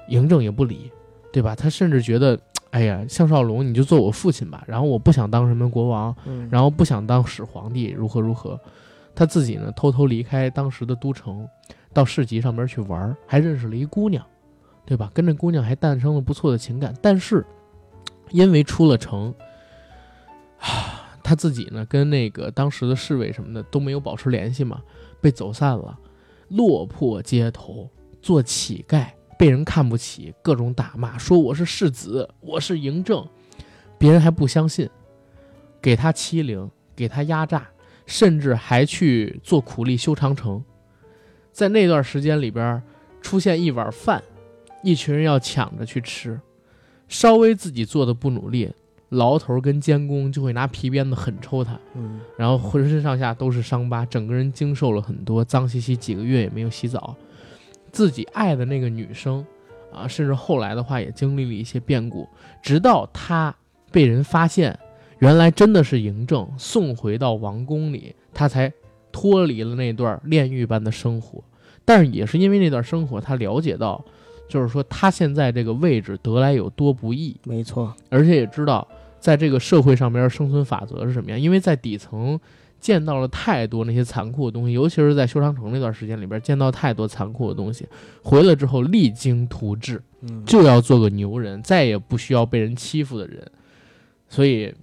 [0.09, 0.91] 嬴政也不理，
[1.33, 1.55] 对吧？
[1.55, 2.39] 他甚至觉得，
[2.71, 8.59] 哎呀，项少龙你就做我父亲吧，然后我不想当什么国王，嗯然后不想当始皇帝，如何如何。
[9.15, 11.47] 他自己呢，偷偷离开当时的都城，
[11.93, 14.25] 到市集上面去玩儿，还认识了一姑娘，
[14.87, 15.11] 对吧？
[15.13, 16.95] 跟这姑娘还诞生了不错的情感。
[17.03, 17.45] 但是，
[18.31, 19.35] 因为出了城，
[20.61, 24.81] 啊，他自己呢跟那个当时的侍卫什么的都没有保持联系嘛，
[25.21, 25.99] 被走散了，
[26.49, 27.91] 落魄街头，
[28.23, 29.07] 做乞丐，
[29.39, 33.25] 被人看不起，各种打骂，说我是世子，我是嬴政，
[33.97, 34.91] 别人还不相信，
[35.81, 37.69] 给他欺凌，给他压榨，
[38.05, 40.63] 甚至还去做苦力修长城。
[41.53, 42.83] 在那段时间里边，
[43.23, 44.21] 出现一碗饭，
[44.83, 46.41] 一群人要抢着去吃，
[47.07, 48.73] 稍微自己做的不努力，
[49.11, 57.15] 牢头跟监工就会拿皮鞭子狠抽他，嗯然后浑身上下都是伤疤，整个人经受了很多，脏兮兮，几个月也没有洗澡。
[57.93, 59.45] 自己爱的那个女生，
[59.93, 62.29] 啊，甚至后来的话也经历了一些变故，
[62.63, 63.55] 直到他
[63.91, 64.79] 被人发现，
[65.19, 68.73] 原来真的是嬴政，送回到王宫里，他才
[69.11, 71.43] 脱离了那段炼狱般的生活。
[71.85, 74.05] 但是也是因为那段生活，他了解到，
[74.49, 78.87] 就是说他现在这个位置得来有多不易，没错，而且也知道
[79.19, 82.39] 在这个社会上边生存法则是什么样，因为在底层
[82.81, 87.87] 见到了太多那些残酷的东西，尤其是在修长城那段时间里边见到太多残酷的东西，
[88.23, 93.51] 回来之后励精图治，嗯，就要做个牛人，再也不需要被人欺负的人，
[94.29, 94.75] 所以。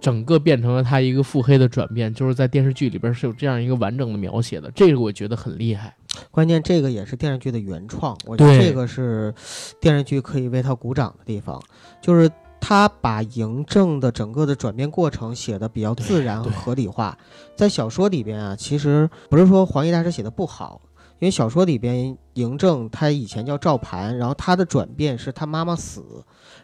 [0.00, 5.94] 整个变成了他一个腹黑的转变，就是在电视剧里边是有这样一个完整的描写的，这个我觉得很厉害。
[6.32, 9.32] 关键这个也是电视剧的原创，我觉得这个是
[9.80, 11.62] 电视剧可以为他鼓掌的地方，
[12.00, 12.28] 就是
[12.62, 17.18] 他把嬴政的整个的转变过程写的比较自然和合理化。
[17.56, 20.80] 在小说里边啊，其实不是说黄奕大师写的不好，
[21.18, 26.04] 因为小说里边嬴政他以前叫赵盘，然后他的转变是他妈妈死，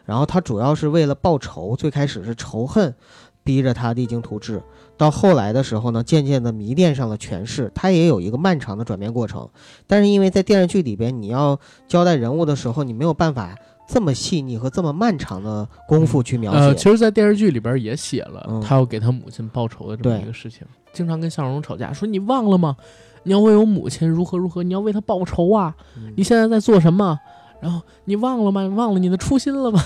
[0.05, 2.95] 然后他主要是为了报仇，最开始是仇恨。
[3.41, 4.61] 逼着他励精图治，
[4.95, 9.49] 到后来的时候呢，渐渐的迷恋上了权势，他也有一个漫长的转变过程。
[9.87, 13.55] 但是因为在电视剧里边，你要交代人物的时候，你没有办法
[13.91, 16.59] 这么细腻和这么漫长的功夫去描写。
[16.59, 20.61] 呃，其实，在电视剧里边也写了嗯他要给他母亲报仇的这么一个事情，
[20.93, 22.77] 经常跟向荣吵架，说你忘了吗？
[23.23, 25.75] 你要为我母亲如何如何，你要为她报仇啊！
[25.97, 27.19] 嗯你现在在做什么？
[27.61, 28.61] 然后你忘了吗？
[28.61, 29.81] 你忘了你的初心了吗？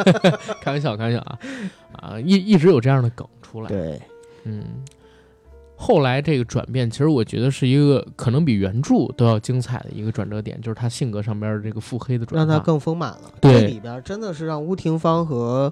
[0.60, 1.38] 开玩笑，开玩笑啊！
[1.92, 3.68] 啊，一一直有这样的梗出来。
[3.68, 4.00] 对，
[4.44, 4.64] 嗯，
[5.86, 12.38] 后来这个转变，其实我觉得是一个可能比原著都要精彩的一个转折点，就是他性格上边的这个腹黑的转化。
[12.38, 13.30] 让他更丰满了。
[13.38, 15.70] 对这里边真的是让吴廷芳和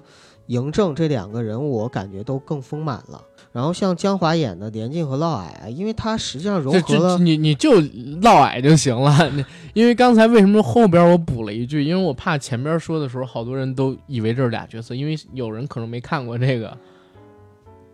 [0.49, 3.19] 嬴政这两个人物，我感觉都更丰满了。
[3.51, 9.31] 然后像江华演的连晋和嫪毐啊，因为他实际上融合了你你就嫪毐就行了。
[9.73, 11.83] 因为刚才为什么后边我补了一句？
[11.83, 16.77] 因为我怕前边说的时候，好多人都以为这是俩角色，因为有人可能没看过这个。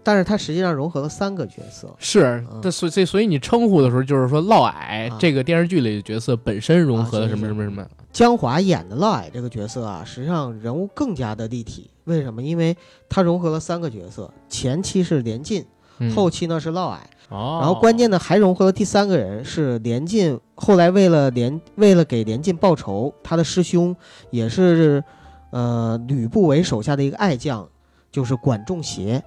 [0.10, 1.88] 但是他实际上融合了三个角色。
[2.00, 7.86] 是嗯，这所以所以你称呼的时候，就是说嫪毐啊这个电视剧里的角色本身融合了什么什么什么。
[8.12, 11.92] 江华演的嫪毐这个角色啊，实际上人物更加的立体。
[12.06, 12.42] 为什么？
[12.42, 12.76] 因为
[13.08, 15.64] 他融合了三个角色，前期是连晋，
[16.00, 16.98] 嗯后期呢是嫪毐，
[17.30, 20.40] 哦，然后关键呢还融合了第三个人是连晋。
[20.56, 23.96] 后来为了连为了给连晋报仇，他的师兄
[24.32, 25.04] 也是
[25.52, 27.70] 呃吕不韦手下的一个爱将，
[28.12, 29.24] 就是管仲协。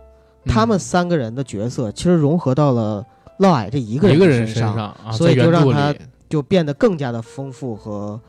[0.47, 3.05] 他们嗯三个人的角色其实融合到了
[3.39, 4.75] 嫪毐这一个人一个人身上
[5.05, 5.95] 啊，所以就让他
[6.29, 8.21] 就变得更加的丰富和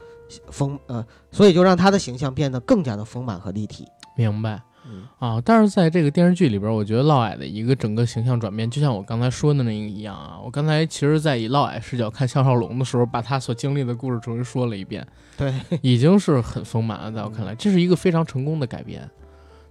[0.50, 3.88] 丰呃，所以就让他的形象变得更加的丰满和立体。
[4.18, 4.62] 明白。
[4.86, 5.42] 嗯啊。
[5.44, 10.40] 但是在这个电视剧里边，我觉得嫪毐的一个整个形象转变，就像我刚才说的那个一样啊。
[10.44, 15.06] 我刚才其实，在以嫪毐视角看项少龙的时候，把他所经历的故事重新说了一遍，
[15.38, 17.12] 对，已经是很丰满了。
[17.12, 19.10] 在我看来，这是一个非常成功的改编，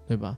[0.07, 0.37] 对吧？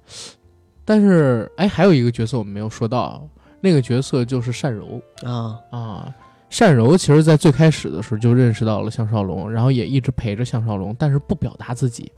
[0.85, 3.27] 但是，哎，还有一个角色我们没有说到，
[3.61, 5.01] 那个角色就是单柔。
[5.23, 6.15] 啊，啊，
[6.59, 12.13] 单柔其实在最开始的时候就认识到了项少龙，然后也一直陪着项少龙，但是不表达自己，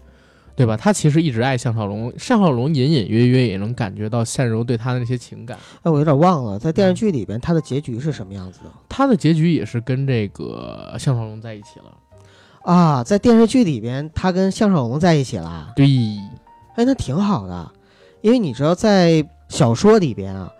[0.56, 0.76] 对吧？
[0.76, 5.56] 他其实一直爱项少龙，项少龙隐隐约约也能感觉到单柔对他的那些情感。
[5.82, 11.96] 哎，我有点忘了，在电视剧里边他的结局是什么样子的他的结局也是跟这个项少龙在一起了。
[12.62, 13.04] 啊？
[13.04, 15.86] 在电视剧里边，他跟项少龙在一起了，对，
[16.74, 17.70] 哎，那挺好的，
[18.26, 20.52] 因为你知道，在小说里边啊，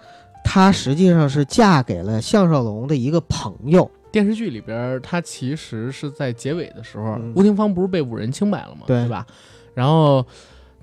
[0.44, 8.82] 她实际上是嫁给了项少龙的一个朋友，电视剧里边，她其实是在结尾的时候，嗯吴廷芳不是被五人清白了吗？
[8.86, 9.26] 对吧？
[9.74, 10.24] 然后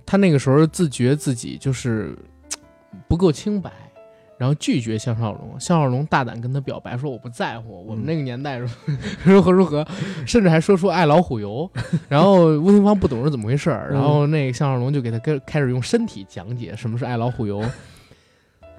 [0.05, 2.13] 她那个时候自觉自己就是
[3.07, 3.71] 不够清白，
[4.43, 5.57] 然后拒绝项少龙。
[5.57, 8.67] 项少龙大胆跟他表白说：“我不在乎，我们那个年代如
[9.23, 9.87] 如何如何，
[10.27, 11.69] 甚至还说出爱老虎油。
[12.09, 17.63] ”然后吴廷芳不懂是怎么回事儿，然后那个项少龙就给他跟开始用身体讲解什么是爱老虎油。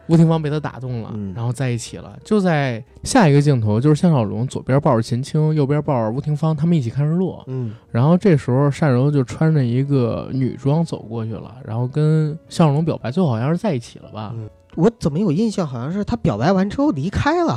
[0.06, 2.14] 吴廷芳被他打动了，嗯然后在一起了。
[2.22, 7.42] 就在下一个镜头，就是项少龙左边抱着秦青，右边抱着吴廷芳，他们一起看日落。
[7.46, 14.34] 嗯，然后这时候单柔就穿着一个女装走过去了，然后跟项少龙表白，最后好像是在一起了吧？
[14.36, 14.46] 嗯
[14.76, 17.56] 我怎么有印象，好像是他表白完之后离开了，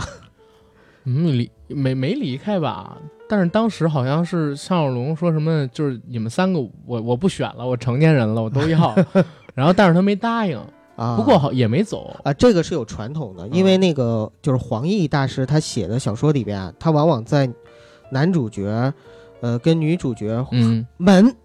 [1.06, 2.98] 嗯，离没没离开吧？
[3.30, 8.96] 但是当时好像是项少龙说什么，就是你们三个我我不选了，我成年人了，我都要。
[9.54, 10.58] 然后但是他没答应，
[10.96, 12.16] 啊，不过好也没走。
[12.24, 17.50] 啊，这个是有传统的，因为那个就是黄奕大师他写的小说里边啊，他往往在
[18.12, 18.94] 男主角，
[19.42, 21.36] 呃，跟女主角嗯们。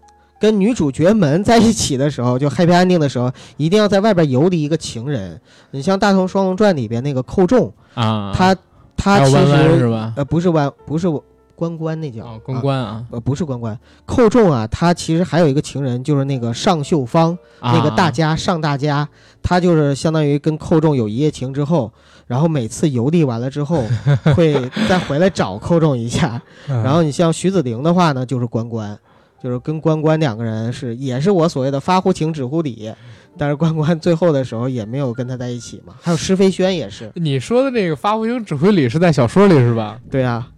[0.43, 5.39] 跟女主角们在一起的时候，就 happy ending 的时候，一定要在外边游离一个情人。
[5.71, 8.53] 你像《大同双龙传》里边那个寇仲，啊，他
[8.97, 10.13] 他其还有弯弯是实吧？
[10.17, 11.07] 呃不是弯不是
[11.55, 19.07] 关关那叫啊，关关啊，呃不是关关，寇仲啊，他其实还有一个情人，就是那个尚秀芳，那个大啊家尚大家，
[19.41, 21.89] 他就是相当于跟寇仲有一夜情之后，
[22.27, 23.81] 然后每次游历完了之后，
[24.35, 26.41] 会再回来找寇仲一下。
[26.67, 28.99] 嗯然后你像徐子玲的话呢，就是关关，
[29.43, 32.93] 就是跟关关两个人是也是我所谓的发乎情止乎礼，
[33.37, 35.95] 但是关关最后的时候也没有跟他在一起嘛。
[36.01, 39.99] 还有施飞轩也是，你说的那个发乎情止乎礼是在小说里是吧？
[40.09, 40.49] 对啊，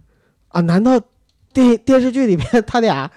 [0.50, 1.00] 啊，难道
[1.52, 3.10] 电电视剧里面他俩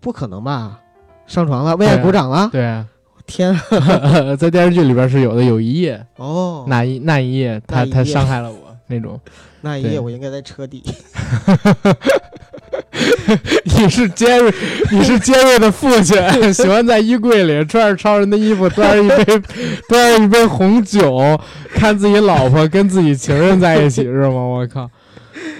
[0.00, 0.80] 不可能吧？
[1.28, 2.84] 上床了，为爱鼓掌了，对啊，
[3.26, 4.34] 天啊！
[4.34, 9.20] 在电视剧里边是有的，有一夜，哦，那一那一夜他他伤害了我那种。
[9.62, 10.82] 那一夜我应该在车底。
[13.64, 14.52] 你是杰瑞，
[14.90, 16.16] 你是杰瑞的父亲，
[16.52, 19.42] 喜欢在衣柜里穿着超人的衣服，端着一杯
[19.88, 21.38] 端着一杯红酒，
[21.74, 24.30] 看自己老婆跟自己情人在一起是吗？
[24.34, 24.90] 我靠！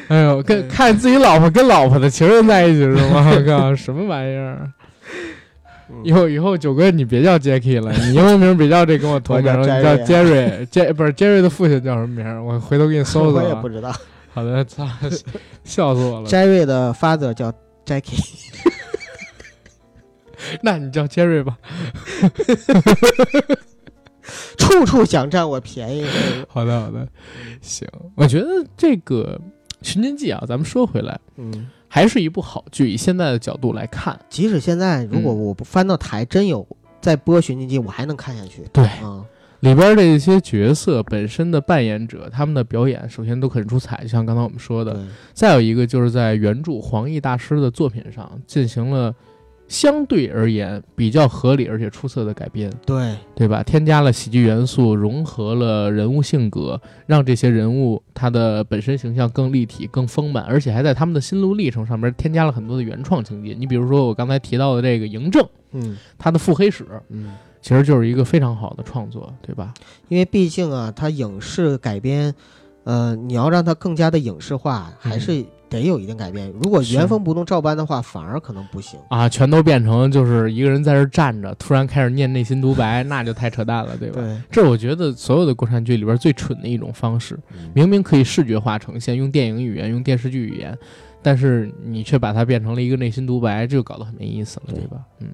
[0.08, 3.32] 哎呦，跟看自己老婆跟老婆的情人在一起是吗？
[3.34, 4.68] 我靠，什么玩意儿？
[6.04, 12.46] 以后以后九哥你别叫 Jacky 了，你英文名别叫这跟我同名，你叫 Jerry 不是 Jerry 的父亲叫什么名？
[12.46, 13.68] 我回头给你搜搜啊我也不。
[13.68, 13.92] 知道。
[14.32, 14.86] 好的，操，
[15.64, 16.28] 笑死我了。
[16.28, 17.52] Jerry 的 father 叫
[17.84, 18.50] Jackie，
[20.62, 21.58] 那你叫 Jerry 吧。
[24.56, 26.06] 处处想占我便宜。
[26.48, 27.06] 好的，好的，
[27.60, 27.88] 行。
[28.14, 29.40] 我觉得这个
[29.86, 32.88] 《寻秦记》啊，咱们说回来，嗯，还是一部好剧。
[32.90, 36.64] 以现在的角度来看，即使现在如果嗯我不翻到台真有
[37.00, 38.62] 在播《寻秦记》，我还能看下去。
[38.72, 39.24] 对啊，
[39.60, 44.98] 里边的一些角色本身的扮演者，他们的表演首先都很出彩，就像刚才我们说的。
[45.32, 49.14] 再有一个就是在原著黄奕大师的作品上进行了
[49.68, 52.68] 相对而言比较合理而且出色的改编。
[52.84, 53.62] 对，对吧？
[53.62, 63.54] 添加了喜剧元素，融合了人物性格，让这些人物他的本身形象更立体、更丰满，而且还在他们的心路历程上面添加了很多的原创情节。
[63.56, 69.74] 你比如说我刚才提到的这个嬴政，嗯他的腹黑史嗯，其实就是一个非常好的创作，对吧？
[70.08, 72.34] 因为毕竟啊，它影视改编，
[72.84, 76.50] 呃，你要让它更加的影视化，还是得有一定改变。
[76.60, 78.98] 如果原封不动照搬的话，反而可能不行。
[79.08, 84.20] 啊，全都变成就是一个人在这儿站着，突然开始念内心独白， 那就太扯淡了，对吧？
[84.20, 87.38] 对，这我觉得所有的国产剧里边最蠢的一种方式。
[87.52, 90.76] 嗯明明可以视觉化呈现，用电影语言，用电视剧语言，
[91.22, 94.98] 但是你却把它变成了一个内心独白，这就搞得很没意思了，对对吧？
[95.20, 95.28] 嗯，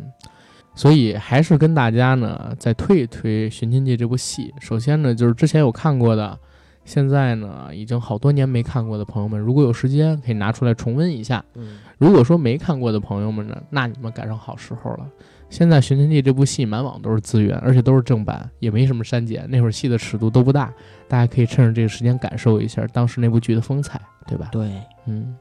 [0.76, 4.54] 所以还是跟大家呢再推一推《寻秦记》这部戏。
[4.60, 6.38] 首先呢，就是之前有看过的，
[6.84, 11.42] 现在呢已经好多年没看过的朋友们，如果有时间可以拿出来重温一下。
[11.54, 15.08] 嗯，如果说没看过的朋友们呢，那你们赶上好时候了。
[15.48, 19.46] 现在《寻秦记》这部戏满网都是资源，而且都是正版，也没什么删减。
[19.48, 20.74] 那会儿戏的尺度都不大，
[21.08, 24.48] 大家可以趁着这个时间感受一下当时那部剧的风采，对吧？
[24.52, 24.68] 对，
[25.06, 25.34] 嗯，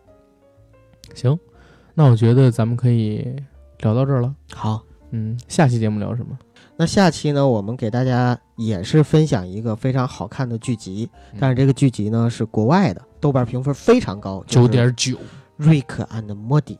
[1.13, 1.37] 行，
[1.93, 3.35] 那我觉得咱们可以
[3.79, 4.33] 聊到这儿了。
[4.53, 4.81] 好。
[5.17, 6.37] 嗯，下期节目聊什么？
[6.75, 15.13] 那下期呢，我们给大家也是分享一个非常好看的剧集，嗯但是这个剧集呢是国外的，豆瓣评分非常高，九点九。
[15.55, 16.73] 《瑞克 and 莫蒂》。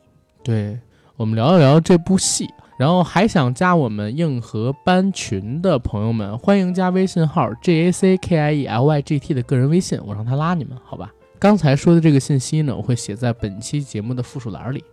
[0.43, 0.77] 对，
[1.15, 2.49] 我们聊一聊这部戏。
[2.77, 11.09] 然后还想加我们硬核班群的朋友们，欢迎加微信号 j a c k i e l y g t 的个人微信，我让他拉你们，好吧？
[11.39, 14.83] 刚才说的这个信息呢，我会写在本期节目的附属栏里，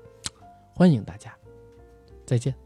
[0.77, 1.33] 欢迎大家，
[2.25, 2.62] 再见。